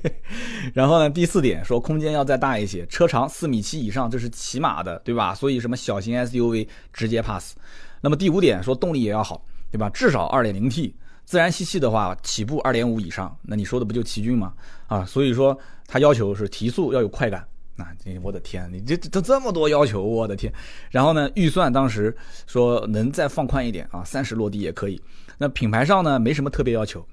[0.76, 5.34] 然后呢，第四点说空间要再大一些，车长四米七以上，这是起码的，对吧？
[5.34, 7.56] 所以什么小型 SUV 直接 pass。
[8.00, 9.90] 那么第五点说动力也要好，对吧？
[9.90, 10.94] 至少二点零 T，
[11.26, 13.36] 自然吸气的话起步二点五以上。
[13.42, 14.54] 那你说的不就奇骏吗？
[14.86, 17.44] 啊，所以说他要求是提速要有快感。
[17.76, 20.54] 那这我的天，你这都这么多要求，我的天。
[20.92, 25.02] 然后呢，预算当时说能再放宽一点啊，三十落地也可以。
[25.38, 27.06] 那品牌上呢没什么特别要求。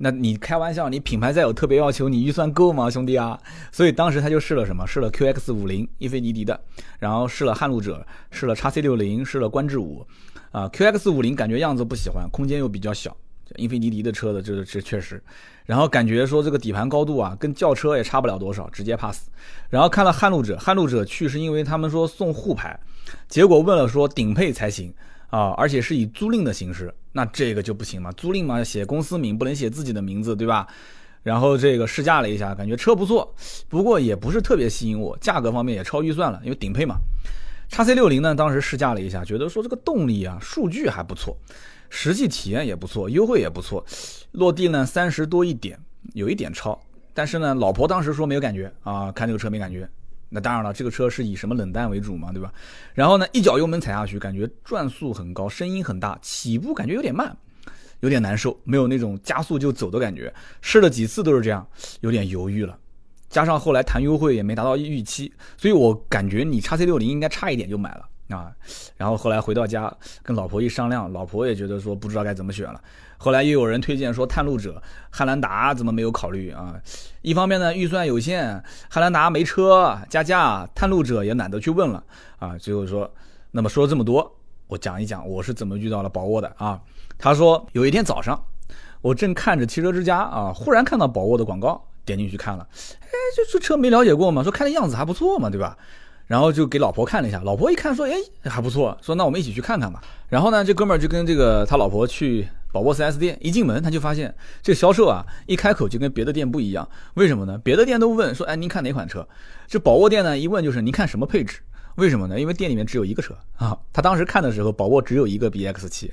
[0.00, 3.36] 那你开玩笑，你品牌再有特别要求，你预算够吗，兄弟啊？
[3.72, 4.86] 所以当时他就试了什么？
[4.86, 6.60] 试了 QX 五零，英菲尼迪的，
[7.00, 10.06] 然后试了撼路者，试了叉 C 六零，试了观致五，
[10.52, 13.16] 啊，QX 五零感觉样子不喜欢，空间又比较小，
[13.56, 15.20] 英菲尼迪的车的这这确实，
[15.66, 19.26] 然后感觉说这个底盘高度啊，跟轿车也差不了多少，直接 pass。
[19.68, 22.78] 然后看了撼路者，撼路者去是因为他们说送沪牌，
[23.26, 24.94] 结果问了说顶配才行。
[25.28, 28.10] 啊，而且是以租赁的形式，那这个就不行嘛？
[28.12, 30.66] 租赁嘛，写公司名不能写自己的名字，对吧？
[31.22, 33.34] 然后这个试驾了一下，感觉车不错，
[33.68, 36.96] 不过也不是特别吸引我，价格方面也超预算了，因为顶配嘛。
[37.68, 41.36] 叉 C 六零呢，当时试驾了一下，觉得说这个动力啊，数据还不错，
[41.90, 43.84] 实际体验也不错，优惠也不错，
[44.32, 45.78] 落地呢三十多一点，
[46.14, 46.80] 有一点超。
[47.12, 49.86] 但是呢，老婆当时说没有感觉啊，看这个车没感觉。
[50.30, 52.52] 那当然了，这个车是以什么冷淡为主嘛，对吧？
[52.94, 57.34] 然后呢，一脚油门踩下去，感觉转速很高，声音很大，起步感觉有点慢，
[58.00, 60.32] 有点难受，没有那种加速就走的感觉。
[60.60, 61.66] 试了几次都是这样，
[62.00, 62.78] 有点犹豫了。
[63.30, 68.52] 加上后来谈优惠也没达到预期，所以我感觉你叉 C 六零应该差一点就买了啊。
[68.96, 72.82] 然后后来回到家跟老婆一商量，老婆也觉得说不知道该怎么选了。
[73.20, 76.74] 后来又有人推荐说探路者、汉兰达怎么没有考虑啊？
[77.20, 82.02] 一方面呢预算有限，汉兰达没车加价，探路者也懒得去问了
[82.38, 82.56] 啊。
[82.56, 83.12] 最后说，
[83.50, 84.36] 那么说这么多，
[84.68, 86.80] 我讲一讲我是怎么遇到了宝沃的啊。
[87.18, 88.40] 他说有一天早上，
[89.02, 92.68] 我正看着汽车之家啊，忽然看到宝沃的广告，点进去看了，
[93.00, 95.76] 哎，这这车没了解过嘛，说看的样子还不错嘛，对吧？
[96.28, 98.14] 然后就给老婆看了一下，老婆一看说，哎，
[98.48, 100.00] 还不错，说那我们一起去看看吧。
[100.28, 102.46] 然后呢，这哥们儿就跟这个他老婆去。
[102.72, 106.88] 宝沃 4S 店一进门，他就发现这销售啊，一开口就跟别的店不一样。
[107.14, 107.58] 为什么呢？
[107.64, 109.26] 别的店都问说：“哎，您看哪款车？”
[109.66, 111.60] 这宝沃店呢，一问就是：“您看什么配置？”
[111.96, 112.38] 为什么呢？
[112.38, 113.76] 因为店里面只有一个车啊。
[113.92, 116.10] 他当时看的时候，宝沃只有一个 BX7，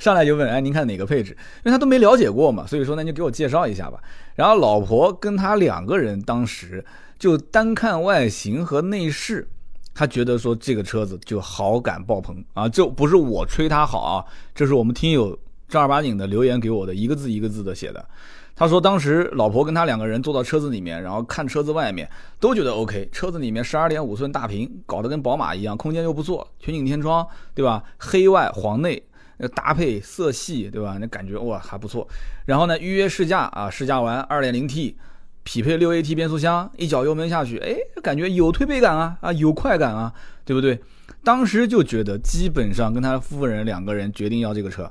[0.00, 4.02] 上来就问：“哎，您看哪个配置？”因为他都没了解过嘛，所以说那就给我介绍一下吧。
[4.34, 6.84] 然后老婆跟他两个人当时
[7.18, 9.48] 就单看外形和内饰。
[9.94, 18.04] 他觉得说这个车子就好感爆棚啊，就不是我吹他好啊，这是我们听友正儿八经的留言给我的，一个字一个字的写的。
[18.56, 27.82] 他说当时老婆跟他两个人坐到车子里面，然后看车子外面都觉得 OK，车子里面十二点五寸大屏，搞得跟宝马一样，空间又不错，全景天窗，对吧？
[27.98, 29.02] 黑外黄内，
[29.38, 30.98] 那搭配色系，对吧？
[31.00, 32.06] 那感觉哇还不错。
[32.46, 34.96] 然后呢，预约试驾啊，试驾完二点零 T。
[35.44, 40.12] 匹配六 AT 变速箱，一脚油门下去，哎，感觉有推背感啊，啊，有快感啊，
[40.44, 40.80] 对不对？
[41.22, 44.90] 当时就觉得，基本上跟他夫人两个人决定要这个车。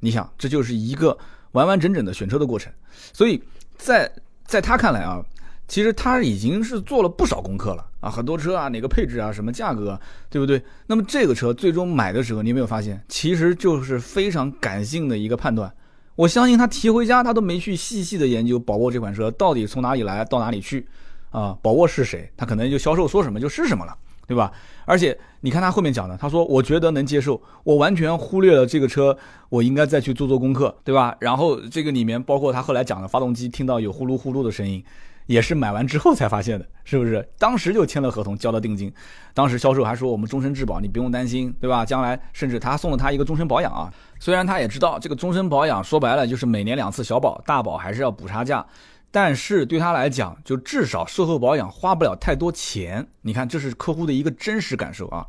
[0.00, 1.16] 你想，这就是一个
[1.52, 2.72] 完完整整的选车的过程。
[3.12, 3.42] 所以
[3.76, 4.10] 在
[4.44, 5.22] 在他看来啊，
[5.68, 10.62] 其实他已经是做了不少功课了啊，很多车啊，哪个配置啊，什么价格，对不对？
[10.86, 15.72] 那么这个车最终买的时候，你有没有发现，其实就是非常感性的一个判断。
[16.14, 20.86] 我相信他提回家，他都没去细细的研究宝沃这款车到底从哪里来到哪里去，
[21.30, 22.30] 啊，宝沃是谁？
[22.36, 23.96] 他可能就销售说什么就是什么了，
[24.26, 24.52] 对吧？
[24.84, 29.16] 而且你看他后面讲的，他说我觉得能接受，我完全忽略了这个车，
[29.48, 31.16] 我应该再去做做功课，对吧？
[31.20, 34.84] 然后这个里面包括他后来讲的发动机听到有呼噜呼噜的声音。
[35.26, 37.26] 也是买完之后才发现的，是不是？
[37.38, 38.92] 当时就签了合同，交了定金。
[39.32, 41.86] 当时销售还说我们终身质保，你不用担心，对吧？
[41.86, 43.90] 将来甚至他送了他一个终身保养啊。
[44.22, 48.64] 虽然他也知道这个终身保养说白了就是每年两次小保，大保还是要补差价，
[49.10, 53.04] 但是对他来讲，就至少售后保养花不了太多钱。
[53.22, 55.26] 你看，这是客户的一个真实感受啊。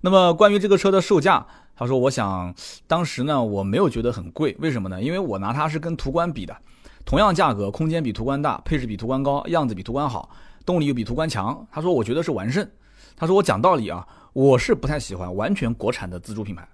[0.00, 2.52] 那么关于这个车的售价，他说，我想
[2.88, 5.00] 当时呢我没有觉得很贵，为什么呢？
[5.00, 6.52] 因为我拿它是跟途观比的。
[7.04, 10.28] 同样价格，空间比途观大，配置比途观高，样子比途观好，
[10.66, 11.64] 动力又比途观强。
[11.70, 12.68] 他说：“我觉得是完胜。”
[13.14, 16.66] 他说：“我讲道理啊，我是不太喜欢完全国产的自主品牌。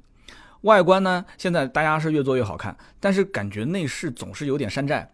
[0.63, 5.11] 外观呢，现在大家是越做越好看，但是感觉内饰总是有点山寨。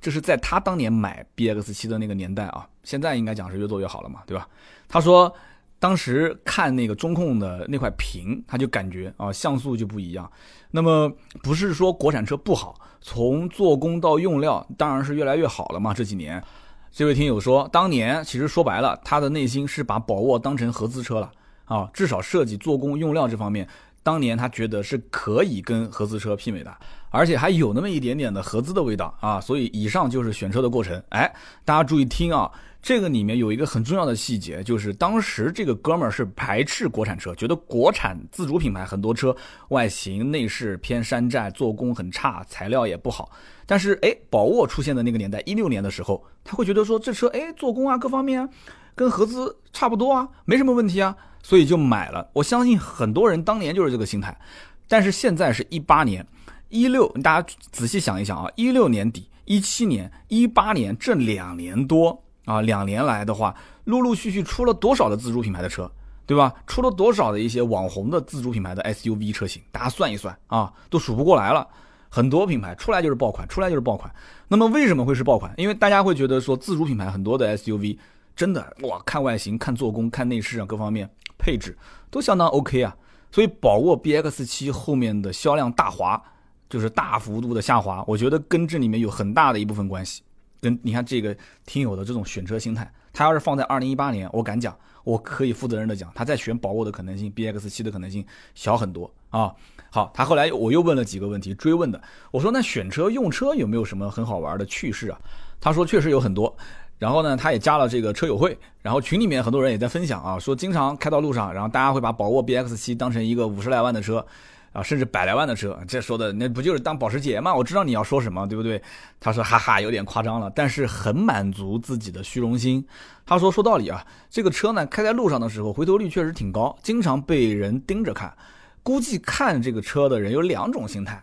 [0.00, 4.48] 这是在他当年买 BX7 的那个年代啊，现在应该讲是越做越好了嘛，对吧？”
[4.88, 5.34] 他说。
[5.80, 10.28] 当时看那个中控的那块屏，他就感觉啊像素就不一样。
[10.72, 11.08] 那么
[11.40, 15.94] 不是说国产车不好，从做工到用料，当然是越来越好了嘛。
[15.94, 16.42] 这几年，
[16.90, 21.30] 这位听友说，当年其实说白了，他的内心是把宝沃当成合资车了
[21.66, 23.68] 啊，至少设计、做工、用料这方面，
[24.08, 26.74] 当年他觉得是可以跟合资车媲美的，
[27.10, 29.38] 而且还有那么一点点的合资的味道啊。
[29.38, 31.02] 所以以上就是选车的过程。
[31.10, 31.30] 哎，
[31.62, 32.50] 大家注意听啊。
[32.80, 39.36] 这个里面有一个很重要的细节，就是当时这个哥们儿是排斥国产车，觉得国产自主品牌很多车
[39.68, 43.30] 外形内饰偏山寨，做工很差，材料也不好。
[43.66, 48.48] 但是哎，宝沃出现的那个年代，一六年的时候，他会觉得说这车哎做工啊各方面啊，
[48.94, 51.14] 跟合资差不多啊，没什么问题啊，
[51.48, 52.28] 所以就买了。
[52.34, 54.38] 我相信很多人当年就是这个心态。
[54.86, 56.26] 但是现在是一八年，
[56.68, 62.22] 一六，大家仔细想一想啊，一六年底、一七年、一八年这两年多。
[62.44, 65.90] 啊，两年来的话，陆陆续续出了多少的自主品牌的车，
[66.26, 66.52] 对吧？
[66.66, 71.66] 出了多少的一些网红的自主品牌的 SUV 车型，大家算一算啊，都数不过来了。
[72.10, 74.10] 很多品牌出来就是爆款，出来就是爆款。
[74.48, 75.52] 那么为什么会是爆款？
[75.56, 77.98] 因为大家会觉得说，自主品牌很多的 SUV
[78.34, 81.76] 真的哇，看外形、看做工、看内饰啊，各方面配置
[82.10, 82.94] 都相当 OK 啊。
[83.30, 86.22] 所以宝沃 BX7 后面的销量大滑，
[86.68, 90.22] 就是大幅度的下滑，我觉得跟这里面有很大的一部分关系。
[90.60, 99.54] 跟你看这个听友的这种选车心态，他要是放在二零一八年，我敢讲，我可以负责任的讲，他再选宝沃的可能性，B X 七的可能性小很多啊。
[99.90, 105.20] 好，他后来我又问了几个问题，追问的，我说那选车用车有没有什么很好玩的趣事啊？
[105.60, 106.56] 他说确实有很多。
[106.98, 114.26] 然后呢，他也加了这个车友会，然后群里面很多人也在分享啊，说经常开到路上，然后大家会把宝沃 BX7 当成一个五十来万的车，
[114.72, 117.54] 啊，甚至百来万的车，这说的那不就是当保时捷吗？
[117.54, 118.82] 我知道你要说什么，对不对？
[119.20, 122.84] 他说哈哈，有点夸张了，但是很满足自己的虚荣心。
[123.24, 128.34] 他说说道理啊，这个车呢开在路上的时候回头率确实挺高，经常被人盯着看。
[128.82, 131.22] 估计看这个车的人有两种心态，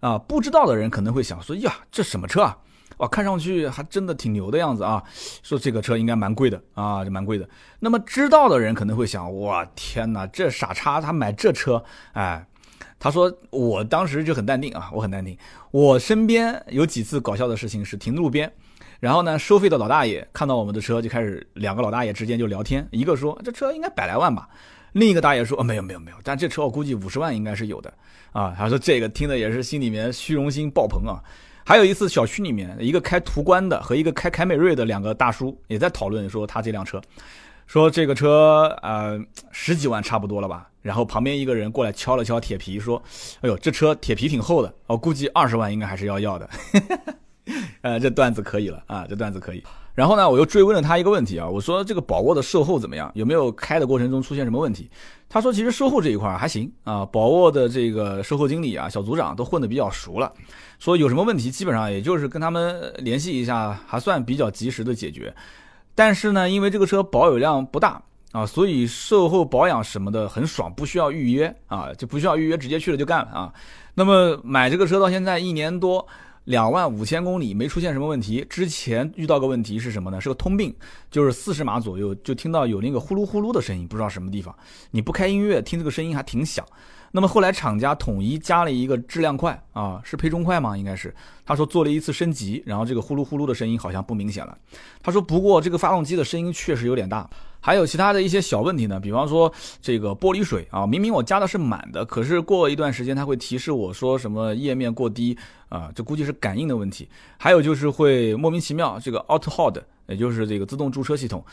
[0.00, 2.58] 啊，不知道的人可能会想说呀，这什么车啊？
[2.98, 5.02] 哇，看上去还真的挺牛的样子啊！
[5.42, 7.46] 说这个车应该蛮贵的啊，就蛮贵的。
[7.80, 12.46] 那么知道的人可能会想，哇，天哪，这傻叉他买这车，哎，
[12.98, 15.36] 他说我当时就很淡定啊，我很淡定。
[15.70, 18.50] 我身边有几次搞笑的事情是停路边，
[18.98, 24.48] 然后呢，收费的老大爷看到我们的车就开始两个老大爷之间就聊天，一个说这车应该百来万吧，
[24.92, 27.92] 另一个大爷说没有没有没有，但这车我估计五十万应该是有的
[28.32, 28.54] 啊。
[28.56, 31.20] 他说这个听的也是心里面虚荣心爆棚啊。
[31.68, 37.02] 还有一次，小区里面一个开途观的和一个开凯美瑞的两个大叔也在讨论，说他这辆车，
[37.66, 40.70] 说这个车呃十几万差不多了吧。
[40.80, 43.02] 然后旁边一个人过来敲了敲铁皮，说
[43.42, 46.48] ：“哎呦，这车铁皮挺厚的，我估计二十万应该还是要要的。”
[47.82, 49.60] 呃，这段子可以了啊，这段子可以。
[49.96, 53.10] 然后呢，我又追问了他一个问题啊，我说这个宝沃的售后怎么样？
[53.14, 54.90] 有没有开的过程中出现什么问题？
[55.26, 60.30] 他说其实售后这一块还行啊，宝沃的这个售后经理啊、小组长都混得比较熟了，
[60.78, 65.34] 说有什么问题基本上也就是跟他们联系一下，还算比较及时的解决。
[65.94, 73.50] 但是呢，因为这个车保有量不大啊，所以售后保养什么的很爽，不需要预约啊，就不需要预约，直接去了就干了啊。
[73.94, 76.06] 那么买这个车到现在一年多。
[76.46, 80.20] 两万五千公里没出现什么问题，之前遇到个问题是什么呢？
[80.20, 80.72] 是个通病，
[81.10, 84.54] 就是四十码左右就听到有那个呼噜呼噜的声音，不知道什么地方。
[84.92, 86.64] 你不开音乐听这个声音还挺响。
[87.12, 90.76] 那么后来厂家统一加了一个质量块啊，是配重块吗？
[90.76, 91.14] 应该是。
[91.44, 94.56] 他说做了一次升级，然后这个呼噜呼噜的声音好像不明显了。
[95.02, 97.28] 他说不过这个发动机的声音确实有点大。
[97.58, 105.36] 还有其他的一些小问题呢，比方说这个玻璃水啊，明明我加的是满的，可是过一段时间它会提示我说什么页面过低
[105.68, 107.08] 啊，这估计是感应的问题。
[107.38, 111.44] 还有就是会莫名其妙这个 Auto Hold，也就是这个自动驻车系统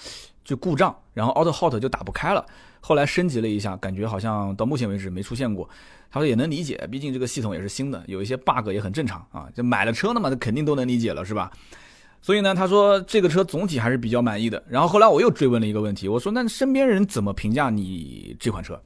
[0.44, 2.46] 就故障，然后 Auto Hold 就打不开了。
[2.86, 5.67] 后来升级了一下，感觉好像到目前为止没出现过。
[6.12, 9.48] 他说也能理解，毕竟这个系统也是新的，有一些 bug 也很正常啊。
[9.56, 11.50] 就买了车了嘛，他肯定都能理解了，是吧？
[12.22, 14.62] 所以呢，他说这个车总体还是比较满意的。
[14.67, 18.78] 然后后来我又追问了一个问题，我说那身边人怎么评价你这款车？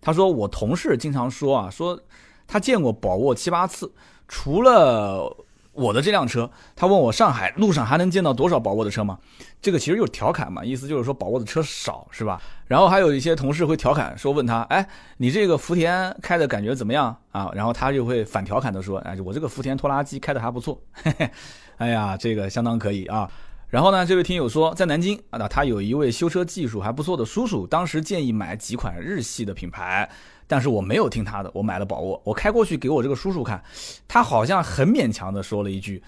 [0.00, 2.00] 他说我同事经常说啊，说
[2.46, 3.92] 他见过宝沃七八次，
[4.28, 5.36] 除了
[5.80, 9.18] 我的这辆车，他问我上海路上还能见到多少宝沃的车吗？
[9.62, 12.40] 这个其实就是调侃嘛，意思就是说宝沃的车少是吧？
[12.66, 17.50] 然后还有一些同事会调侃说问他，哎，你这个福田开的感觉怎么样啊？
[17.54, 20.80] 然后他就会反调侃的说，哎，我这个福田拖拉机开的还不错。
[20.92, 21.30] 嘿 嘿
[21.78, 23.30] 哎呀，这个相当可以啊。
[23.70, 30.10] 然后呢，这位听友说，在南京啊，那他有一位修车技术还不错的叔叔，当时建议买几款日系的品牌，
[30.48, 32.20] 但是我没有听他的，我买了宝沃。
[32.24, 33.62] 我开过去给我这个叔叔看，
[34.08, 36.02] 他好像很勉强的说了一句，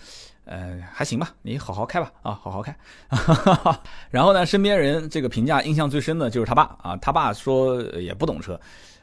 [0.44, 2.77] 呃，还行吧，你好好开吧，啊，好好开。
[4.11, 8.61] 然后呢，身边人这个评价印象最深的就是他爸啊，他爸说也不懂车，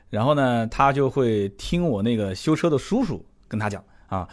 [0.10, 4.28] 然后呢，他就会听我那个修车的叔叔跟他讲啊。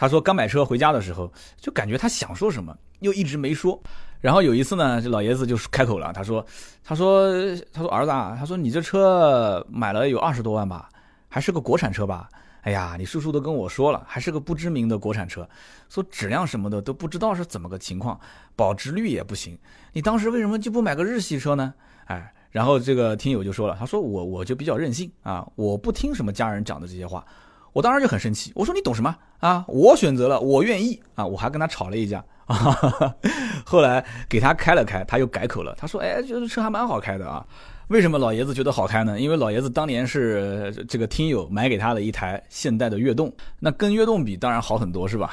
[0.00, 3.78] 他说刚买车回家的时候，就感觉他想说什么，又一直没说。
[4.18, 6.42] 然后有一次呢，这老爷子就开口了，他说
[6.82, 7.30] ：“他说
[7.70, 10.88] 他说儿子啊，他说你这车买了有二十多万吧，
[11.28, 12.30] 还是个国产车吧？
[12.62, 15.46] 哎呀，你叔叔都跟我说了，还是个不知名的国产车，
[15.90, 18.18] 说质量什么的都不知道是怎么个情况，
[18.56, 19.58] 保值率也不行。
[19.92, 21.74] 你当时为什么就不买个日系车呢？
[22.06, 27.22] 哎，然后这个听友就说了，他说我我就比较任性啊，我不听什么家人讲的这些话。”
[27.72, 29.64] 我当时就很生气，我说你懂什么啊？
[29.68, 31.24] 我选择了，我愿意啊！
[31.24, 32.56] 我还跟他吵了一架 啊。
[33.64, 37.44] 后来给他开了开，他又改口了，他说：“哎，觉得车还蛮好开的啊。”
[37.88, 39.18] 为什么老爷子觉得好开呢？
[39.18, 45.32] 因为老爷子当年是这个听友买给他的一台现代的悦动，那跟悦动比当然好很多，是吧？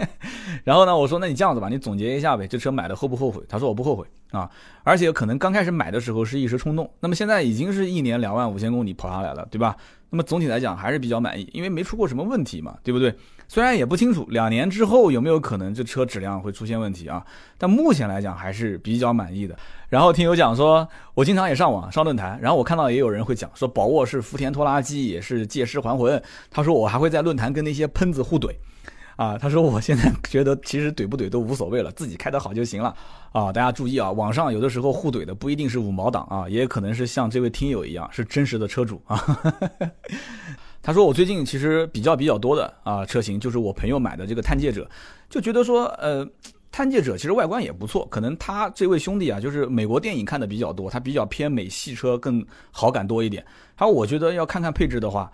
[0.64, 3.42] 然后呢，我说那你这样子吧，你总结一下呗，这车买的后不后悔？
[3.46, 4.50] 他说我不后悔啊，
[4.82, 9.76] 而且可能刚开始买的时候是一时冲动，那么现在已经是一年两万五千公里跑下来了，对吧？
[10.10, 13.14] 那么总体来讲还是比较满意，因为没出过什么问题嘛，对不对？
[13.48, 17.24] 虽然也不清楚两年之后有没有可能这车质量会出现问题啊，
[17.58, 19.56] 但目前来讲还是比较满意的。
[19.88, 26.22] 然后听友讲说，我经常也上网上论坛，然后我看到也有人会讲说，宝沃是福田拖拉机，也是借尸还魂。
[26.50, 28.54] 他说我还会在论坛跟那些喷子互怼，
[29.20, 32.96] 啊，他说我现在觉得其实怼不怼都无所谓了，自己开得好就行了
[33.32, 33.52] 啊。
[33.52, 39.22] 大家注意啊，网上有的时候互怼的不一定是五毛党啊，也可能是像这位听友一样是真实的车主啊。
[40.80, 44.88] 他说我最近其实比较比较多的啊车型就是我朋友买的这个探界者，
[45.28, 46.26] 就觉得说呃。
[46.72, 53.44] 探界者其实外观也不错，可能他这位兄弟啊，就是美国电影看的比较多，他比较偏美系车更好感多一点。
[53.76, 55.28] 他我觉得要看看配置的话，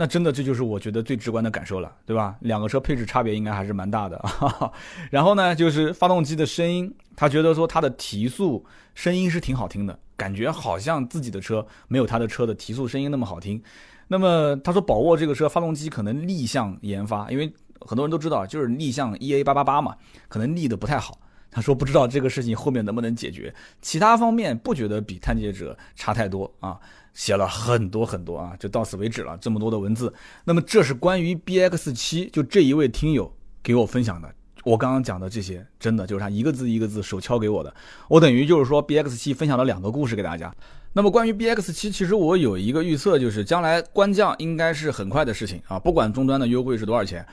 [0.00, 2.36] 那真的这就是我觉得最直观的感受了，对吧？
[2.42, 4.24] 两个车配置差别应该还是蛮大的。
[5.10, 13.60] 然后呢，就是发动机的声音，他觉得说它的提速声音是挺好听的，感觉好像自己的车没有他的车的提速声音那么好听。
[14.06, 17.52] 那么他说宝沃这个车发动机可能逆向研发，因为。
[17.86, 19.94] 很多人都知道，就是逆向 EA 八八八嘛，
[20.28, 21.16] 可能逆的不太好。
[21.50, 26.78] 他说不知道这个事情后面能不能解决，其他方面不觉得比探界者差太多啊。
[27.14, 30.12] 写了很多很多啊，就到此为止了，这么多的文字。
[30.44, 34.32] 那么这是关于 BX 七，就这一位听友给我分享的。
[34.62, 37.74] 我刚刚讲的这些，真的就是他一个字一个字手敲给我的。
[38.06, 40.54] 我等于就是说 BX 七分享了两个故事给大家。
[40.92, 47.26] 那么关于 BX 七，其实我有一个预测，就是将来官降应该是很快的事情啊，不管终端的优惠是多少钱。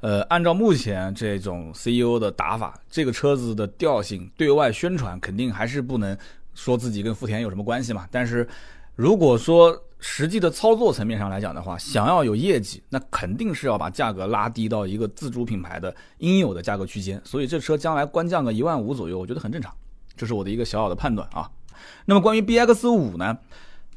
[0.00, 6.16] 呃，按照目前这种 CEO 的打法，这个车子的调性，对外宣传肯定还是不能
[6.54, 8.08] 说自己跟福田有什么关系嘛。
[8.10, 8.48] 但是，
[8.96, 17.20] 如果说实际的操作层面上来讲的话，想要有业绩，那肯定是要把价格拉低到一个自主品牌的应有的价格区间。
[17.22, 19.70] 所以，这车将来官降个一万五左右，我觉得很正常，
[20.16, 21.50] 这是我的一个小小的判断啊。
[22.06, 23.36] 那么，关于 BX 五呢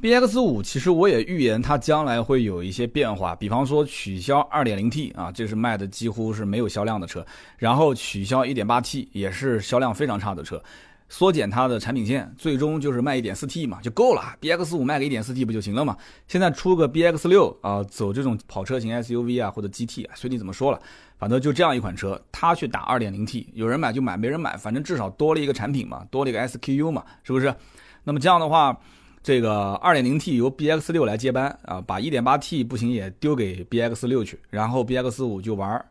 [0.04, 7.26] ？B X 五其实我也预言它将来会有一些变化，比方说取消 2.0T 啊，这是卖的几乎是没有销量的车，
[7.58, 10.62] 然后取消 1.8T 也是销量非常差的车，
[11.08, 14.36] 缩减它的产品线，最终就是卖 1.4T 嘛就够了。
[14.42, 15.96] B X 五卖个 1.4T 不就行了嘛？
[16.28, 20.78] 现在出个 B X 六啊，走这种跑车型 SUV 啊或者 GT 啊，随你怎么说了，
[21.18, 27.56] 反正就这样一款车，它去打 2.0T，有人买就买，没人买，反正至少多了一个产品嘛，多了一个 SKU 嘛，是不是？
[28.04, 28.78] 那么这样的话。
[29.24, 35.84] 这个 2.0T 由 BX 六来接班啊，把 1.8T 不行也丢给 BX 六去，然后 BX 五就玩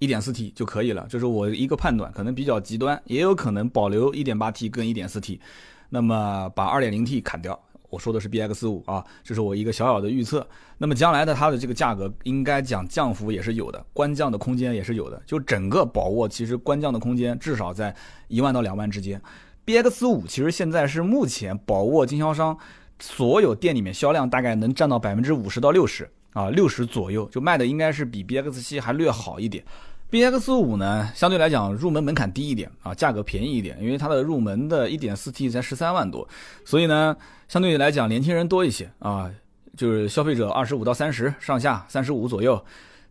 [0.00, 1.06] 1.4T 就可以了。
[1.08, 5.40] 这是我一个判断，可能比较极端，也有可能保留 1.8T 跟 1.4T，
[5.88, 7.58] 那么把 2.0T 砍掉。
[7.88, 10.46] 我说的是 BX 五啊，这是我一个小小的预测。
[10.76, 15.22] 那么将来的它的这个价格应该讲降幅也是有的，官降的空间也是有的。
[15.24, 17.94] 就整个宝沃其实官降的空间至少在
[18.28, 19.18] 一万到两万之间。
[19.66, 22.56] B X 五其实现在是目前宝沃经销商
[23.00, 29.64] 所有店里面销量大概能占到百分之五十到六十啊，六十左右就卖的应该是比 B X 七还略好一点。
[30.08, 36.28] B X 五呢，相对来讲入门门槛低一点啊，价格便宜一点，因为它的入门的一点四 T 才十三万多，
[36.64, 37.16] 所以呢，
[37.48, 39.28] 相对来讲年轻人多一些啊，
[39.76, 42.64] 就是消费者二十五到三十上下，三十五左右。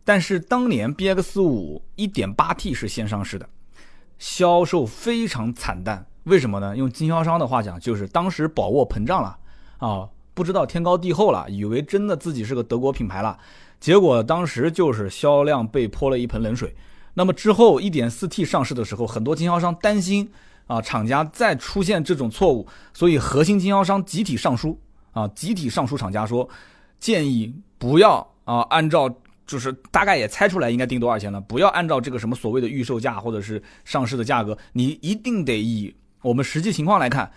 [0.04, 3.46] 但是当年 B X 五一点八 T 是先上市的，
[4.18, 6.06] 销售非常惨淡。
[6.26, 6.76] 为什么呢？
[6.76, 9.38] 用经销商的话讲，就是当时宝沃膨胀了
[9.78, 13.38] 啊，不知道天高地厚了，以为真的自己是个德国品牌了，
[13.78, 16.74] 结果当时就是销量被泼了一盆冷水。
[17.14, 20.28] 那么之后一点四 T 上市的时候，很多经销商担心
[20.66, 24.76] 啊，厂家再出现这种错误，所以核心经销商集体上书
[25.12, 26.48] 啊，集体上书厂家说，
[26.98, 29.08] 建议不要啊，按照
[29.46, 35.94] 就是大概也猜出来应该定多少钱了，不要按照这个什么所谓的预售价或者是上市的价格，你一定得以。
[36.26, 37.30] 我们实际情况来看，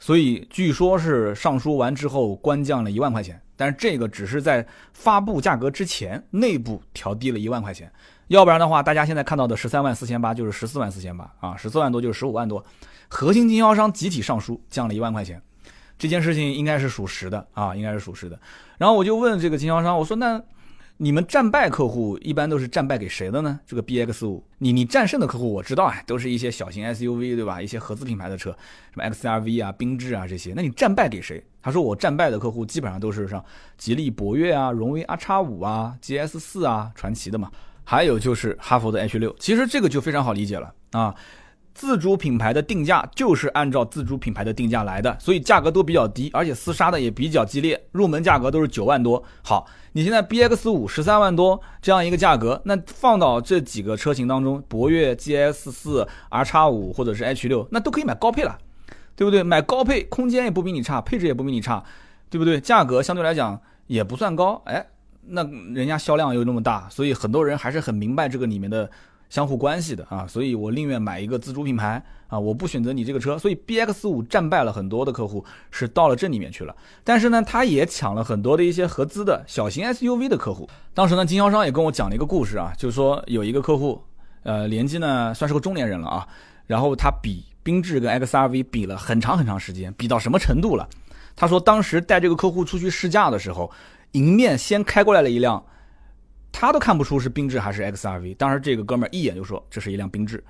[0.00, 7.88] 所以据说是上书完之后官降了一万块钱，但是这个只是在发布价格之前内部调低了一万块钱，
[8.26, 12.64] 要不然的话，大家现在看到的十三万四千八就是十四万四千八啊，十四万多就是十五万多，
[13.06, 15.40] 核心经销商集体上书降了一万块钱，
[15.96, 18.36] 这件事情应该是属实的啊，应该是属实的。
[18.76, 20.42] 然后我就问这个经销商，我说那。
[20.98, 23.58] 你们战败客户一般都是战败给谁的呢？
[23.66, 27.60] 这个 B X 五，你你战胜的客户我知道啊，都是一些小型 S U V 对吧？
[27.60, 30.52] 一些合资品牌的车，什么 X R V 啊、缤智啊这些。
[30.54, 31.44] 那你战败给谁？
[31.60, 33.44] 他说我战败的客户基本上都是像
[33.76, 37.50] 吉利博越啊、荣威 R X 五啊、G S 四啊、传奇的嘛，
[37.82, 39.34] 还有就是哈弗的 H 六。
[39.40, 41.14] 其实这个就非常好理解了啊。
[41.74, 47.82] 自主品牌的定价就是按照自主品牌的定价来的，所以价格都比较低，而且厮杀的也比较激烈。
[47.92, 49.24] 入门价格都是九万多。
[49.42, 58.58] 好，你现在 B X 五十三万多这样一个价格，那放到这几个车型当中，博越 G S 四、R 叉五或者是 H 六，那都可以买高配了，
[59.14, 59.42] 对不对？
[59.42, 61.84] 买高配，空间也不比你差，配置也不比你差，
[62.28, 62.60] 对不对？
[62.60, 64.86] 价格相对来讲也不算高，哎，
[65.28, 65.42] 那
[65.74, 68.90] 人家销量又那么大，所以很多人还是很明白这个里面的。
[69.32, 73.38] 相互关系的啊，所以我宁愿买一个自主品牌啊，我不选择你这个车。
[73.38, 76.74] 所以 B X 五战败了很多的客户，是到了这里面去了。
[77.04, 80.66] 但是呢，他也抢了很多的一些合资的小型 S U V 的客户。
[80.94, 84.02] 当时呢，经销商也跟我讲了一个故事啊，就是说有一个客户
[84.44, 86.26] 呃，年纪呢算是个中年人了啊。
[86.66, 90.88] 然后他比缤智跟 XRV 比了很长很长时间，比到什么程度了？
[91.36, 93.70] 他说当时带这个客户出去试驾的时候，
[94.12, 95.62] 迎面先开过来了一辆，
[96.50, 98.34] 他都看不出是缤智还是 XRV。
[98.36, 100.42] 当时这个哥们儿一眼就说这是一辆缤智。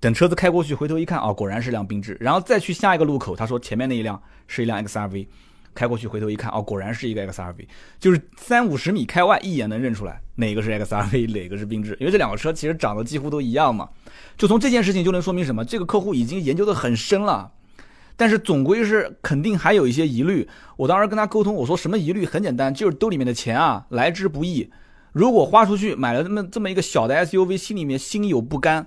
[0.00, 2.16] 等车子开过去，回头一看，哦，果然是辆缤智。
[2.20, 5.26] 然后再去下一个路口，他说前面那一辆是一辆 XRV。
[5.74, 7.66] 开过去，回头一看，哦，果然是一个 XRV，
[7.98, 13.88] 就是三五十米开外，一眼能认出来哪个是 XRV， 哪个是缤智，因为这两个车其实长得几乎都一样嘛。
[14.38, 15.64] 就从这件事情就能说明什么？
[15.64, 17.50] 这个客户已经研究的很深了，
[18.16, 20.48] 但是总归是肯定还有一些疑虑。
[20.76, 22.24] 我当时跟他沟通，我说什么疑虑？
[22.24, 24.70] 很简单，就是兜里面的钱啊，来之不易。
[25.10, 28.86] 如果花出去买了这么这么一个小的 SUV，心里面心有不甘，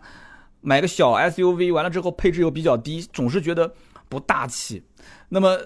[0.67, 3.73] 买个小 SUV 完了之后配置又比较低，总是觉得
[4.09, 4.83] 不大气。
[5.29, 5.57] 那么。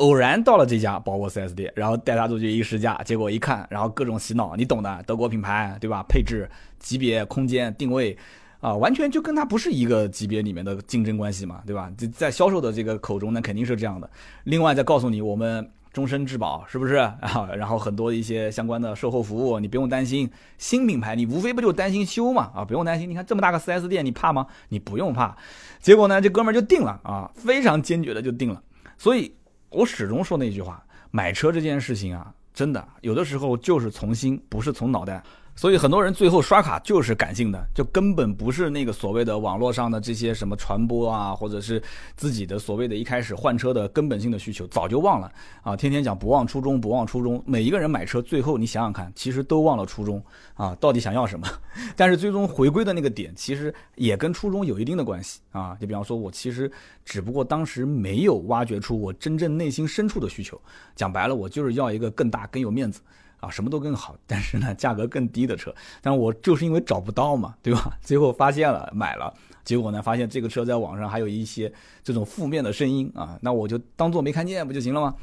[0.00, 6.02] 偶然到了这家宝沃 4S 店，然后带他出去一试驾，结果一看，然后各种洗脑，你懂的，德国品牌对吧？
[6.08, 8.16] 配置、级别、空间、定位，
[8.60, 11.92] 啊，完全就跟他不是一个级别里面的竞争关系嘛，对吧？
[12.14, 14.08] 在销售的这个口中呢，肯定是这样的。
[14.44, 17.48] 另外再告诉你，我们终身质保是不是啊？
[17.56, 20.30] 然后很多一些相关的售后服务，你不用担心。
[20.58, 22.50] 新品牌你无非不就担心修嘛？
[22.54, 23.08] 啊，不用担心。
[23.08, 24.46] 你看这么大个 4S 店，你怕吗？
[24.68, 25.36] 你不用怕。
[25.80, 28.62] 结果呢，这哥们儿就定了啊，非常坚决的就定了。
[28.96, 29.32] 所以。
[29.72, 35.22] 我始终说那句话，买车这件事情啊，真的有的时候就是从心，不是从脑袋。
[35.60, 41.82] 所以很多人最后刷卡就是感性的，就根本不是那个所谓的网络上的这些什么传播啊，或者是
[42.16, 45.30] 自己的所谓的一开始换车的根本性的需求，早就忘了
[45.62, 45.76] 啊！
[45.76, 47.42] 天天讲不忘初衷，不忘初衷。
[47.44, 51.46] 每一个人买车，最后你想想看，其实都忘了初衷啊，到底想要什么？
[51.94, 55.76] 但是最终回归的那个点，其实也跟初衷有一定的关系啊。
[55.78, 56.72] 就比方说，我其实
[57.04, 60.58] 只不过当时没有挖掘出我真正内心深处的需求，
[60.96, 63.02] 讲白了，我就是要一个更大、更有面子。
[63.40, 67.96] 啊，什么都更好，但是呢，价格更低的车，但我就是因为找不到嘛，对吧？
[68.02, 69.32] 最后发现了，买了，
[69.64, 71.72] 结果呢，发现这个车在网上还有一些
[72.04, 75.14] 这种负面的声音啊，那我就当做没看见不就行了吗？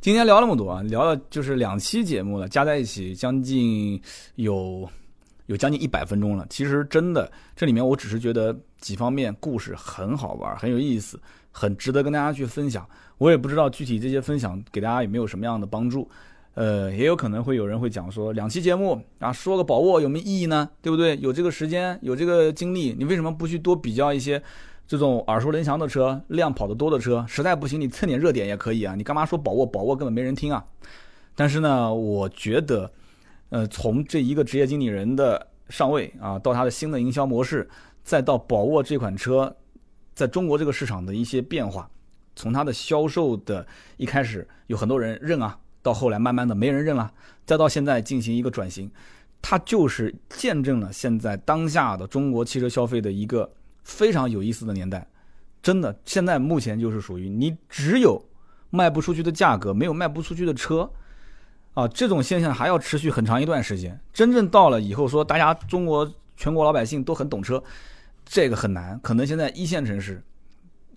[0.00, 4.00] 今天聊那么多啊，聊了就是两期节目了，加在一起将近
[4.36, 4.88] 有
[5.46, 6.46] 有将近一百分钟了。
[6.48, 11.20] 其实真的，这里面我只是觉得几方面故事很好玩，很有意思，
[11.52, 12.88] 很值得跟大家去分享。
[13.18, 16.10] 我也不知道具体这些分享给大家有没有什么样的帮助。
[16.54, 20.68] 呃，也有可能会有人会讲说，两期节目啊，说个宝沃有没有意义呢？
[20.82, 21.16] 对不对？
[21.20, 24.42] 有这个时间，有这个精力，你为什么不去多比较一些
[24.86, 27.24] 这种耳熟能详的车，量跑得多的车？
[27.28, 28.94] 实在不行，你蹭点热点也可以啊。
[28.96, 29.64] 你干嘛说宝沃？
[29.64, 30.64] 宝沃根本没人听啊。
[31.36, 32.90] 但是呢，我觉得，
[33.50, 37.66] 呃，从这一个职业经理人的上位啊，到他的新的营销模式，
[38.02, 39.56] 再到宝沃这款车
[40.14, 41.88] 在中国这个市场的一些变化，
[42.34, 43.64] 从它的销售的
[43.96, 45.56] 一开始，有很多人认啊。
[45.82, 47.12] 到后来，慢慢的没人认了，
[47.46, 48.90] 再到现在进行一个转型，
[49.40, 53.50] 它就是见证了现在当下的中国汽车消费的一个
[53.82, 55.06] 非常有意思的年代。
[55.62, 58.22] 真的，现在目前就是属于你只有
[58.70, 60.90] 卖不出去的价格，没有卖不出去的车，
[61.74, 64.00] 啊，这种现象还要持续很长一段时间。
[64.12, 67.62] 真正到了以后，说大家中国全国老百姓都很懂车，
[68.24, 68.98] 这个很难。
[69.00, 70.22] 可能现在一线城市、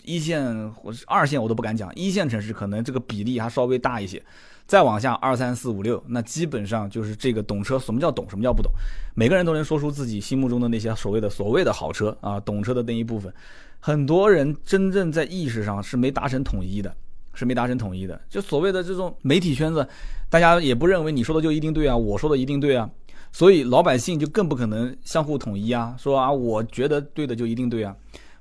[0.03, 4.23] 一线或二线我都不敢讲，一线城市可能这个比例还稍微大一些。
[4.65, 7.77] 再往下二三四五六，那基本上就是这个懂车。
[7.77, 8.25] 什么叫懂？
[8.29, 8.71] 什么叫不懂？
[9.13, 13.31] 每个人都能说出自己心目中的那些所谓的所谓的好车啊，懂车的那一部分。
[13.79, 16.95] 很多人真正在意识上是没达成统一的，
[17.33, 18.19] 是没达成统一的。
[18.29, 19.87] 就所谓的这种媒体圈子，
[20.29, 22.89] 大家也不认为你说的就一定对啊，我说的一定对啊，
[23.31, 27.93] 所以老百姓就更不可能相互统一啊，说啊，我觉得对的就一定对啊。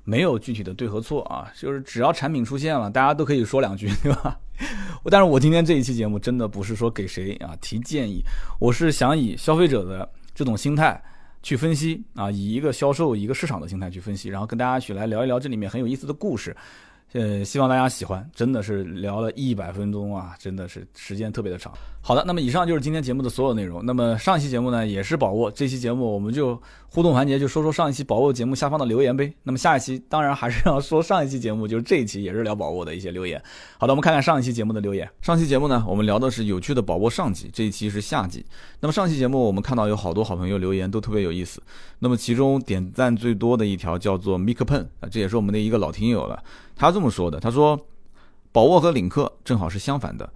[0.05, 4.37] 没有具体的对和错啊，就是只要产品出现了，大家都可以说两句，对吧？
[5.11, 8.21] 但是我今天这一期节目真的不是说给谁啊提建议，
[8.59, 11.01] 我是想以消费者的这种心态
[11.41, 16.55] 去分析啊，以一个销售一个市场的心态去分析，然后跟大家去来聊一聊这里面很有意思的故事。
[17.11, 21.71] 呃，希望大家喜欢，真的是聊了一百分钟啊，真的是时间特别的长。
[22.01, 23.85] 好的，那么以上就是今天节目的所有内容。
[23.85, 29.31] 那么上一期节目呢，也是宝沃，这期节目我们就互动环节，就说说上一期宝沃节目下方的留言呗。
[29.43, 33.41] 那么下一期当然还是要说上一期节目，就是这一期也是聊宝沃的一些留言。
[33.77, 35.07] 好的，我们看看上一期节目的留言。
[35.21, 38.43] 上期节目呢，我们聊的是有趣的宝沃上集，这一期是下集。
[38.81, 41.61] 那么上期节目我们看到有好多好朋友留言都特别有意思。
[41.99, 46.43] 那么其中点赞最多的一条叫做 Mike Pen 啊，这也是我们的一个老听友了。
[46.75, 47.79] 他这么说的：“他说，
[48.51, 50.31] 宝沃和领克正好是相反的。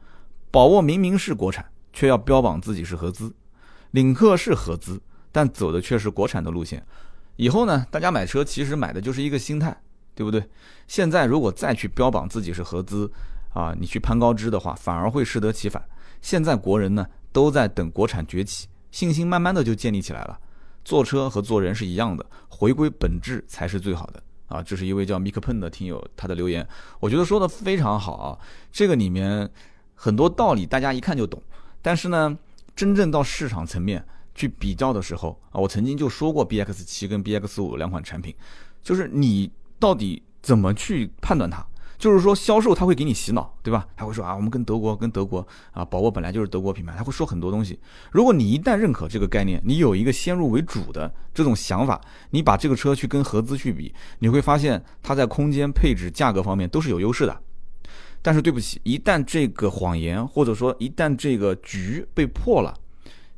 [0.52, 3.30] 宝沃明明是国产，却要标榜自己是合资；
[3.92, 6.86] 领克是合资，但走的却是国产的路线。
[7.36, 9.76] 以后呢，大家买车其实买的就是一个心态，
[10.16, 10.44] 对不对？
[10.88, 13.12] 现在如果再去标榜自己是合资，
[13.54, 15.84] 啊，你去攀高枝的话，反而会适得其反。
[16.22, 20.40] 现在国人呢都在等国产崛起，信心慢慢的就建立起来了。
[20.84, 24.64] 坐车和做人是一样的，回归本质才是最好的啊！
[24.64, 26.68] 这是一位叫 Mik Pen 的听友他的留言，
[27.00, 28.40] 我觉得说的非常好啊。
[28.72, 29.50] 这个里面
[29.94, 31.42] 很多道理大家一看就懂，
[31.82, 32.38] 但是呢，
[32.76, 38.34] 真正到市场层面去比较的时候啊，我曾经就说过 BX 七跟 BX 五两款产品，
[38.82, 41.67] 就是你到底怎么去判断它？
[41.98, 43.88] 就是说，销售他会给你洗脑，对吧？
[43.96, 47.80] 他会说啊，我们跟德国，跟德国啊，宝沃本来就是德国品牌，他会说很多东西。
[48.12, 57.36] 如果你一旦认可这个概念，你有一个先入为主的这种想法，你把这个车去跟合资去比，你会发现它在空间、配置、价格方面都是有优势的。
[58.22, 62.72] 但是对不起，一旦这个谎言或者说一旦这个局被破了，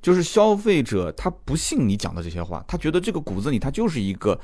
[0.02, 4.38] 就是消费者他不信你讲的这些话，他觉得这个骨子里它就是一个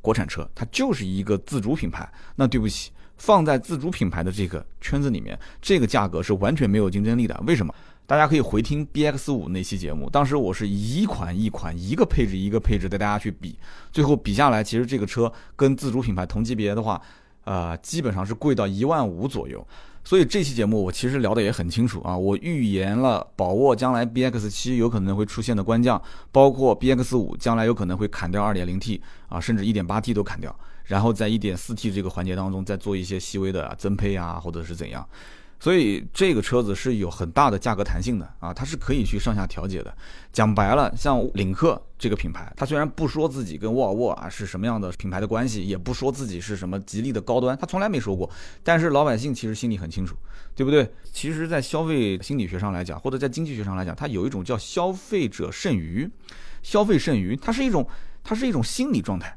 [0.00, 2.10] 国产车，它就是一个自主品牌。
[2.36, 2.92] 那对不起。
[3.18, 7.38] 放在自主品牌的这个圈子里面，这个价格是完全没有竞争力的。
[7.46, 7.74] 为什么？
[8.06, 13.58] 大家可以回听 B X 五那期节目，当时我是一款一款一个配置一个配置带大家去比，
[13.92, 16.98] 最后比下来，其实这个车跟自主品牌同级别的话，
[17.44, 19.62] 呃，基本上是贵到一万五左右。
[20.04, 26.00] 所以这期节目我其实聊的也很清楚啊，我预言了宝沃将来 B X 七有可能会出现的官降，
[26.32, 30.58] 包括 B X 五将来有可能会砍掉二点零 T 啊，甚至一点八 T 都砍掉。
[30.88, 35.08] 然后在一点四 T 这个环节当中，再做一些细微的增配啊，或者是怎样，
[35.60, 39.94] 所以这个车子是有很大的价格弹性的啊，它是可以去上下调节的。
[40.32, 48.28] 讲白了，像领克这个品牌，它虽然不说自己跟沃尔沃啊是什么样的品牌的关系，也不说自己是什么吉利的高端，它从来没说过。
[48.62, 50.16] 但是老百姓其实心里很清楚，
[50.54, 50.90] 对不对？
[51.12, 56.08] 其实，在消费心理学上来讲，或者在经济学上来讲，它有一种叫消费者剩余，
[56.62, 57.86] 消费剩余，它是一种，
[58.22, 59.36] 它是一种心理状态。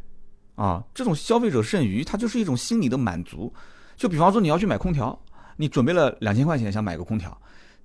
[0.56, 3.52] 啊，这种消费者剩余，它就是一种心理的满足。
[3.96, 5.18] 就比方说，你要去买空调，
[5.58, 7.36] 你准备了两千块钱想买个空调，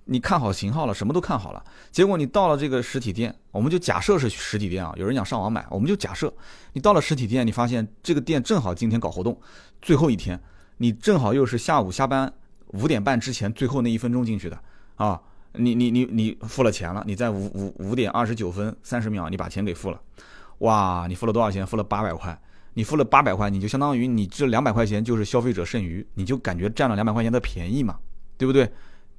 [0.04, 6.32] 你看好型号了，什么都看好了，结果你到了这个实体店，我们就假设是实体店啊，有人想上网买，我们就假设
[6.72, 9.38] 你到了实体店，你发现这个店正好今天搞活动，
[9.82, 10.40] 最后一天，
[10.78, 12.32] 你正好又是下午下班
[12.68, 14.58] 五点半之前最后那一分钟进去的
[14.96, 15.20] 啊，
[15.52, 20.00] 你你你你付了钱了，你在五五五点二十九分三十秒，你把钱给付了，
[20.58, 21.66] 哇，你付了多少钱？
[21.66, 22.38] 付了八百块。
[22.76, 27.96] 你付了八百块，你就相当于你这两百块钱就是消费者剩余，你就感觉占了两百块钱的便宜嘛，
[28.36, 28.70] 对不对？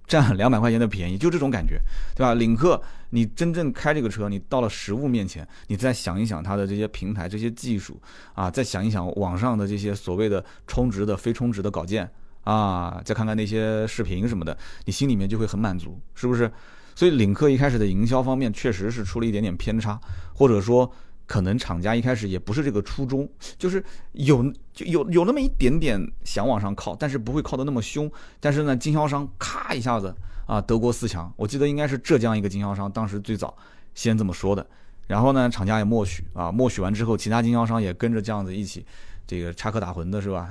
[0.06, 1.82] 占两百块钱的便宜，就这种感觉，
[2.16, 2.36] 对吧？
[2.36, 2.80] 领克，
[3.10, 8.00] 你真正开这个车，你到了实物面前，你再想一想它的这些平台、这些技术
[8.36, 12.08] 啊，再想一想网上的这些所谓的充值的、非充值的稿件
[12.44, 14.56] 啊，再看看那些视频什么的，
[14.86, 16.50] 你心里面就会很满足，是不是？
[16.94, 20.00] 所以领克一开始的营销方面确实是出了一点点偏差，
[20.36, 20.94] 或者说。
[21.28, 28.10] 可能厂家一开始也不是这个初衷，就是有就有有那么一点点想往上靠，但是不会靠得那么凶。
[28.40, 30.16] 但是呢，经销商咔一下子
[30.48, 33.56] 啊，德国四强，我记得应该是浙江一个经销商，当时最早
[33.94, 34.66] 先这么说的。
[35.06, 38.86] 然后呢，厂家也默许啊，默许完之后，其他经销商也跟着这样子一起，
[39.28, 40.50] 这个插科打诨的是吧？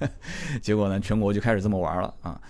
[0.62, 2.40] 结果呢，全国就开始这么玩了啊。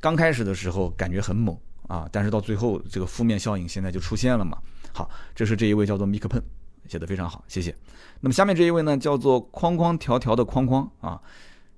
[0.00, 1.58] 刚开始的时候感觉很猛
[1.88, 4.58] 啊，但是到最后这个负面效应现在就出现了嘛。
[4.92, 6.42] 好，这是这一位叫做米克喷。
[6.88, 7.74] 写的非常好，谢谢。
[8.20, 11.20] 那么下面这一位呢，叫做框框条条的框框啊，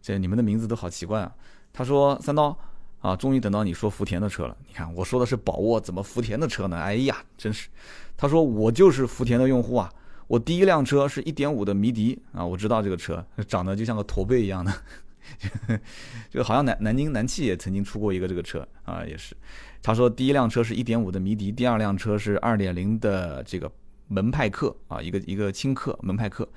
[0.01, 1.33] 这你们的名字都好奇怪啊。
[1.73, 2.57] 他说：“三刀
[3.01, 4.57] 啊，终于等到你说福田的车了。
[4.67, 6.77] 你看我说的是宝沃，怎么福田的车呢？
[6.77, 7.69] 哎呀，真是。”
[8.17, 9.93] 他说：“我就是福田的用户啊，
[10.27, 14.73] 我第一辆车是一点五的迷迪啊，我知道这个车长得就像个驼背一样的，
[16.31, 19.37] 就好像南南京南汽也曾经出过一个这个车啊，也是。
[19.83, 23.71] 他说第一辆车是一点五的迷迪，第二辆车是二点零的这个。”
[24.09, 26.49] 门派克啊，一个一个轻客门派克，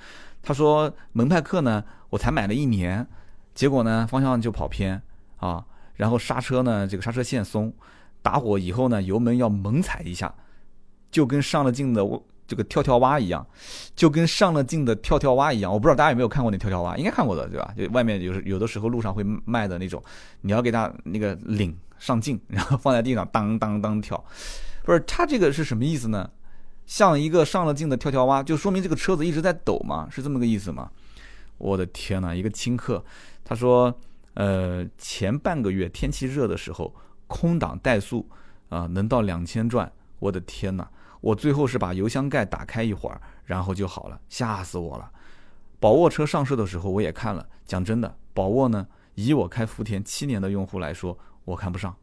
[0.41, 3.05] 他说门派克呢，我才买了一年，
[3.53, 5.01] 结果呢方向就跑偏
[5.37, 5.63] 啊，
[5.95, 7.71] 然后刹车呢这个刹车线松，
[8.21, 10.33] 打火以后呢油门要猛踩一下，
[11.11, 12.03] 就跟上了劲的
[12.47, 13.45] 这个跳跳蛙一样，
[13.95, 17.73] 就跟上了劲的跳跳蛙一样，我不知道大家有没有看过那跳跳蛙，应该看过的对吧？
[17.77, 20.03] 就外面有有的时候路上会卖的那种，
[20.41, 24.21] 你要给它那个领上劲，然后放在地上当当当跳，
[24.83, 26.29] 不是它这个是什么意思呢？
[26.85, 30.91] 像一个上了镜的跳跳蛙，就说明这个车子一直在抖嘛，是这么个意思吗？
[31.57, 33.05] 我的天呐，一个轻客，
[33.43, 33.95] 他说，
[34.33, 36.93] 呃，前半个月天气热的时候，
[37.27, 38.27] 空挡怠速
[38.69, 40.87] 啊能到两千转，我的天呐，
[41.21, 45.11] 我最后是把油箱盖打开一会儿，然后就好了，吓死我了。
[45.79, 51.95] 宝沃车上市的时候我也看了，讲真的，宝沃呢，以我开福田七年的用户来说，我看不上。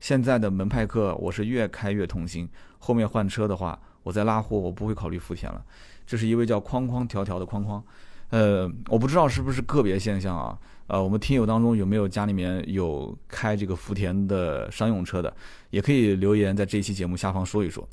[0.00, 2.48] 现在的门派克我是越开越痛心，
[2.78, 3.80] 后面换车的话。
[4.06, 5.60] 我在拉货，我不会考虑福田了。
[6.06, 7.82] 这是一位叫框框条条的框框，
[8.30, 10.56] 呃，我不知道是不是个别现象啊。
[10.86, 15.34] 呃，我们听友当中有没有家里面有开这个福田的商用车的，
[15.70, 17.84] 也可以留言在这期节目下方说一说。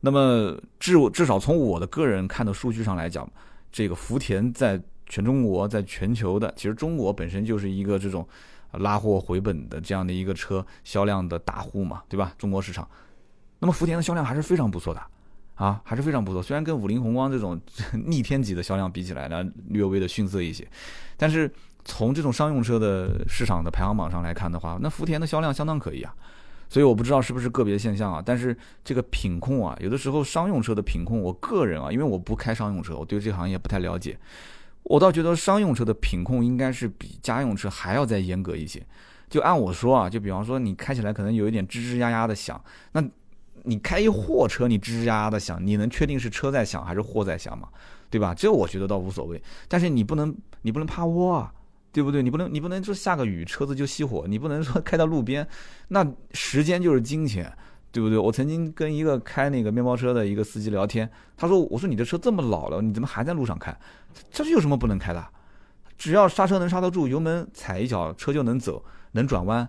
[0.00, 3.26] 那么至至少从我的个人看的数据上来讲，
[3.72, 8.28] 这个福田在全中国、在全球的，其实中国本身就是一个这种
[8.72, 12.34] 拉货回本的这样的一个车销量的大户嘛，对吧？
[12.36, 12.86] 中国市场，
[13.58, 15.02] 那么福田的销量还是非常不错的，
[15.54, 16.42] 啊，还是非常不错。
[16.42, 17.60] 虽然跟五菱宏光这种
[18.06, 20.66] 逆天级的销量比起来呢，略微的逊色一些，
[21.16, 21.50] 但是
[21.84, 26.14] 从这种商用车的市场的排行榜上来看的话，那福田的销量相当可以啊。
[26.66, 34.18] 所以我不知道是不是个别现象啊，但是这个品控啊，有的时候商用车的品控，我个人啊，因为我不开商用车，我对这个行业不太了解，
[34.82, 38.84] 我倒觉得商用车的品控应该是比家用车还要再严格一些。
[39.28, 42.60] 就按我说啊，就比方说你开起来可能有一点吱吱呀呀的响，
[42.92, 43.04] 那
[43.64, 47.68] 你开一货车，你吱吱呀呀的响，你能确定是车在响还是货在响吗？
[48.08, 48.32] 对吧？
[48.32, 51.52] 这我觉得倒无所谓，但是你不能你不能趴窝啊。
[51.94, 52.24] 对不对？
[52.24, 55.46] 你不能，你不能说下个雨车子就熄火，你不能说开到路边，
[55.86, 57.56] 那时间就是金钱，
[57.92, 58.18] 对不对？
[58.18, 63.72] 我曾经跟一个开那个面包车的一个司机聊天，他说：“我说你的车这么老了，你怎么还在路上开？
[64.28, 65.24] 这是有什么不能开的？
[65.96, 69.68] 只要刹车能刹得住，油门踩一脚，车就能走，能转弯，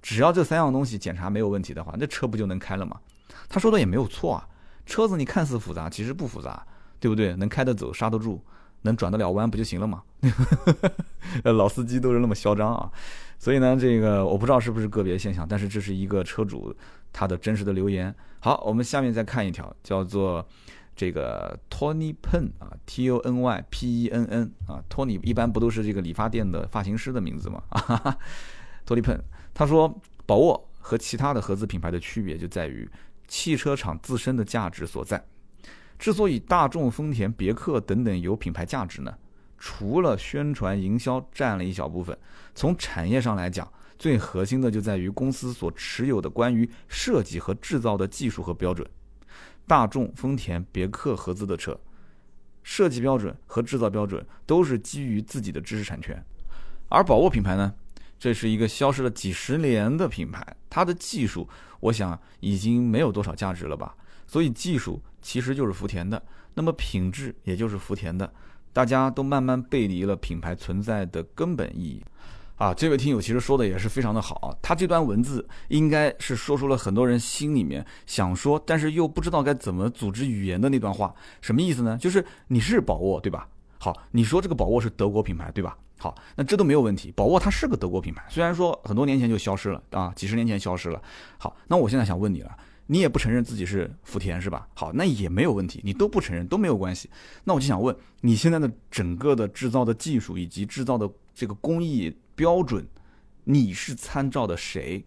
[0.00, 2.98] 只要这三样东西检查没有问题的话，那车不就能开了吗？”
[3.48, 4.48] 他说的也没有错啊，
[4.84, 6.66] 车子你看似复杂，其实不复杂，
[7.00, 7.34] 对不对？
[7.36, 8.42] 能开得走，刹得住。
[8.82, 10.00] 能转得了弯不就行了吗？
[11.42, 12.88] 老司机都是那么嚣张啊！
[13.36, 16.72] 所以呢，这个我不知道是不是个别现象，但是这是一个车主
[17.12, 18.14] 他的真实的留言。
[18.38, 20.46] 好，我们下面再看一条，叫做
[20.94, 27.60] 这个 Tony Pen 啊，T O N Y P E N N 啊，Tony 一般不都是这个理发店的发型师的名字吗？
[27.70, 28.16] 啊
[28.86, 29.18] ，Tony Pen，
[29.52, 29.92] 他说，
[30.26, 32.88] 宝沃和其他的合资品牌的区别就在于
[33.26, 35.24] 汽车厂自身的价值所在。
[35.98, 39.14] 之所以大众、丰田、别克等等有品牌价值呢，
[39.56, 42.16] 除了宣传营销占了一小部分，
[42.54, 43.66] 从产业上来讲，
[43.98, 48.86] 最核心的就在于公司所持有的关于设计和制造的技术和标准。
[49.66, 51.80] 大众、丰田、别克合资的车，
[52.62, 56.22] 设计标准和制造标准都是基于自己的知识产权，
[56.88, 57.74] 而宝沃品牌呢，
[58.18, 61.48] 这是一个消失了几十年的品牌，它的技术，
[61.80, 63.94] 我想已经没有多少价值了吧。
[64.26, 66.20] 所以技术其实就是福田的，
[66.54, 68.32] 那么品质也就是福田的，
[68.72, 72.02] 大家都慢慢背离了品牌存在的根本意义。
[72.56, 81.14] 啊，这位听友其实说的也是非常的好，他这段文字应该是说出了很多人心里面想说，但是又不知道该怎么组织语言的那段话。
[81.42, 81.98] 什么意思呢？
[82.00, 83.46] 就是你是宝沃对吧？
[83.78, 85.76] 好，你说这个宝沃是德国品牌对吧？
[85.98, 91.02] 好，那这都没有问题，宝沃它是个德国品牌，虽然说很多年前就消失了啊，几十年前消失了。
[91.38, 92.56] 好，那我现在想问你了。
[92.88, 94.68] 你也不承认自己是福田是吧？
[94.74, 97.10] 好，那也没有问题，你都不承认都没有关系。
[97.42, 102.86] 那我就想问，你现在的整个的制造的技术以及制造的这个工艺标准，
[103.42, 105.04] 你是参照的谁？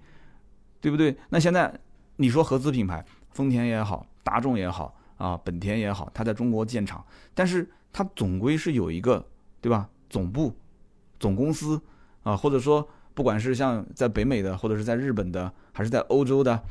[0.81, 1.15] 对不对？
[1.29, 1.73] 那现在
[2.17, 7.01] 你说合资品牌，丰田也好，大众也好啊，本田也好，它在中国建厂，
[7.33, 9.25] 但是它总归是有一个
[9.61, 9.87] 对吧？
[10.09, 10.53] 总部、
[11.19, 11.79] 总公司
[12.23, 16.61] 啊，或者说不管是像在北美的，或者是在日本的，还是在欧洲的。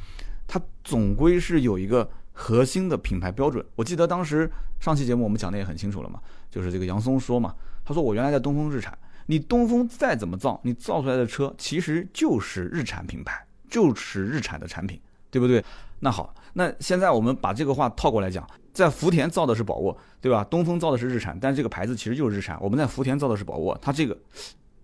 [0.47, 3.63] 它总归是有一个核心的品牌标准。
[3.77, 6.19] 我记得当时上期节目我们讲的也很清楚了嘛，
[6.51, 8.97] 就是这个杨松说嘛，他说我原来在东风日产，
[9.27, 14.99] 你东风再怎么造，你造出来的车其实就是日产品牌，就是日产的产品，
[15.31, 15.63] 对不对？
[16.01, 18.49] 那好，那现在我们把这个话套过来讲，
[18.79, 20.45] 在福田造的是宝沃，对吧？
[20.45, 22.57] 东风造的是日产，但是这个牌子其实就是日产。
[22.63, 24.17] 我们在福田造的是宝沃，它这个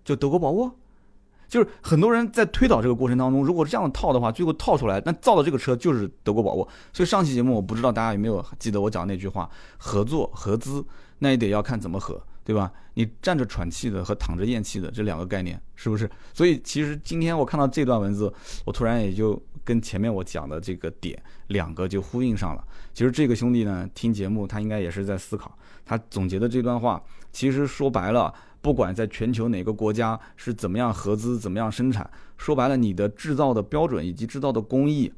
[0.05, 0.69] 就德国宝沃。
[1.47, 6.69] 就是很多人在推导这个过程当中，如果是这样套的话，最后套出来，那造的这个车就是德国宝沃。
[6.93, 10.85] 所以上期节目我不知道大家有没有记得我讲的那句话：合作合资，
[11.21, 12.73] 那也得要看怎么合，对吧？
[12.95, 16.11] 你站着喘气的和躺着咽气的这两个概念，是不是？
[16.33, 18.33] 所以其实今天我看到这段文字，
[18.65, 22.65] 我突然也就跟前面我讲的这个点两个就呼应上了。
[22.93, 27.03] 其实这个兄弟呢，听节目他应该也是在思考，他总结的这段话，
[27.33, 28.33] 其实说白了。
[28.61, 35.13] 不管在全球哪个国家是怎么样合资、怎么样生产，说白了，你的制造的标准以及制造的工艺，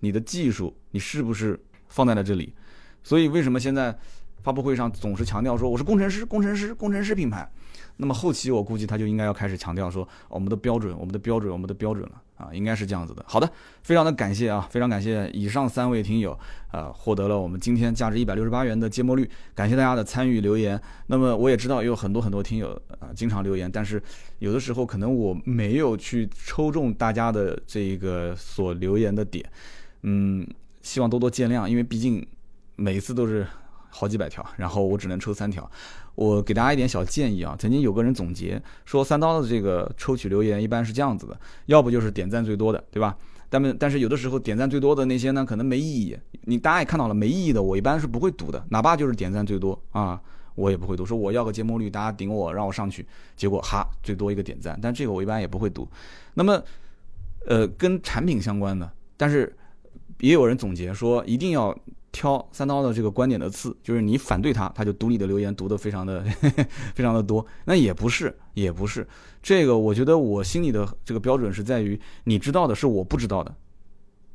[0.00, 2.52] 你的技术，你是不是放在了这里？
[3.04, 3.96] 所以为什么现在
[4.42, 7.48] 发布会上总是强调说我是工程师、工程师、工程师品牌？
[7.96, 12.22] 那么后期我估计他就应该要开始强调说我们的标准、我们的标准、我们的标准了。
[12.38, 13.24] 啊，应该是这样子的。
[13.26, 13.50] 好的，
[13.82, 16.38] 非常的感谢啊，非常感谢以上三位听友，
[16.70, 20.80] 呃，获得了我们今天价值一百六十八元的芥末绿，感谢大家的参与留言。
[21.08, 24.00] 那么我也知道有很多很多听友啊，经常留言，但是
[24.38, 29.44] 有的时候可能我没有去抽中大家的这个所留言的点，
[30.02, 30.46] 嗯，
[30.80, 32.24] 希望多多见谅，因为毕竟
[32.76, 33.44] 每一次都是
[33.88, 35.70] 好几百条，然后我只能抽三条。
[36.14, 43.16] 我给大家一点小建议啊，曾经有个人总结说，三刀的这个抽取留言一般是这样子的，要不就是点赞最多的，对吧？
[43.48, 46.16] 但是但是有的时候点赞最多的那些呢，可能没意义。
[46.42, 50.20] 你大家也看到了，没意义的我一般是不会读的，哪怕就是点赞最多啊，
[50.54, 51.06] 我也不会读。
[51.06, 55.88] 说我要个节目率，大家顶我，让我上去，结果哈最多一个点赞，但这个我一般也不会读。
[56.34, 56.62] 那么，
[57.46, 59.56] 呃，跟产品相关的，但是
[60.20, 61.76] 也有人总结说，一定要
[62.10, 66.22] 挑三刀的这个观点的刺，就是你反对他，他就读你的留言读得非常的
[66.94, 67.44] 非常的多。
[67.64, 69.06] 那也不是，也不是。
[69.42, 73.54] 这个我觉得我心里的这个标准是在于，你知道的是我不知道的，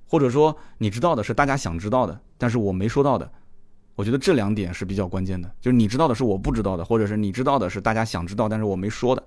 [0.08, 3.30] 或者说你知道的是大家想知道的，但是我没说到的。
[3.96, 9.24] 我觉得这两点是比较关键的，就是你知道的是我不知道的，或者是你知道的是大家想知道但是我没说的，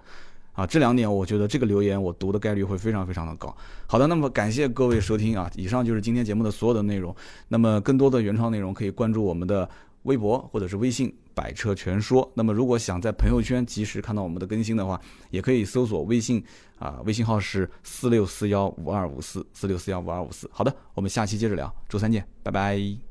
[0.56, 3.56] 啊，这两点我觉得这个留言我读的概率会非常非常的高。
[3.86, 7.14] 好的，那么感谢各位收听啊，以上就是今天节目的所有的内容。
[7.46, 9.68] 那么更多的原创内容可以关注我们的。
[10.06, 12.30] 微博或者是微信“百车全说”。
[12.32, 15.00] 那么，如果想在朋友圈及时看到我们的更新的话，
[15.30, 16.40] 也可以搜索微信
[16.78, 20.48] 啊，微信号是四六四幺五二五四四六四幺五二五四。
[20.52, 23.05] 好的，我们下期接着聊，周三见，拜拜。